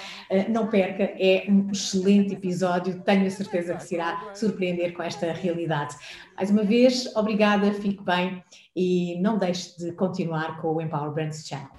não 0.49 0.67
perca, 0.67 1.03
é 1.03 1.45
um 1.47 1.71
excelente 1.71 2.33
episódio, 2.33 3.01
tenho 3.01 3.25
a 3.25 3.29
certeza 3.29 3.75
que 3.75 3.83
se 3.83 3.95
irá 3.95 4.31
surpreender 4.33 4.59
surpreender 4.59 4.93
com 4.93 5.03
esta 5.03 5.31
realidade. 5.31 5.95
Mais 6.35 6.49
uma 6.49 6.63
vez, 6.63 7.15
obrigada, 7.15 7.71
fique 7.73 8.03
bem 8.03 8.43
e 8.75 9.19
não 9.21 9.37
deixe 9.37 9.77
de 9.77 9.91
continuar 9.93 10.61
com 10.61 10.75
o 10.75 10.81
Empower 10.81 11.11
Brands 11.11 11.45
Channel. 11.47 11.78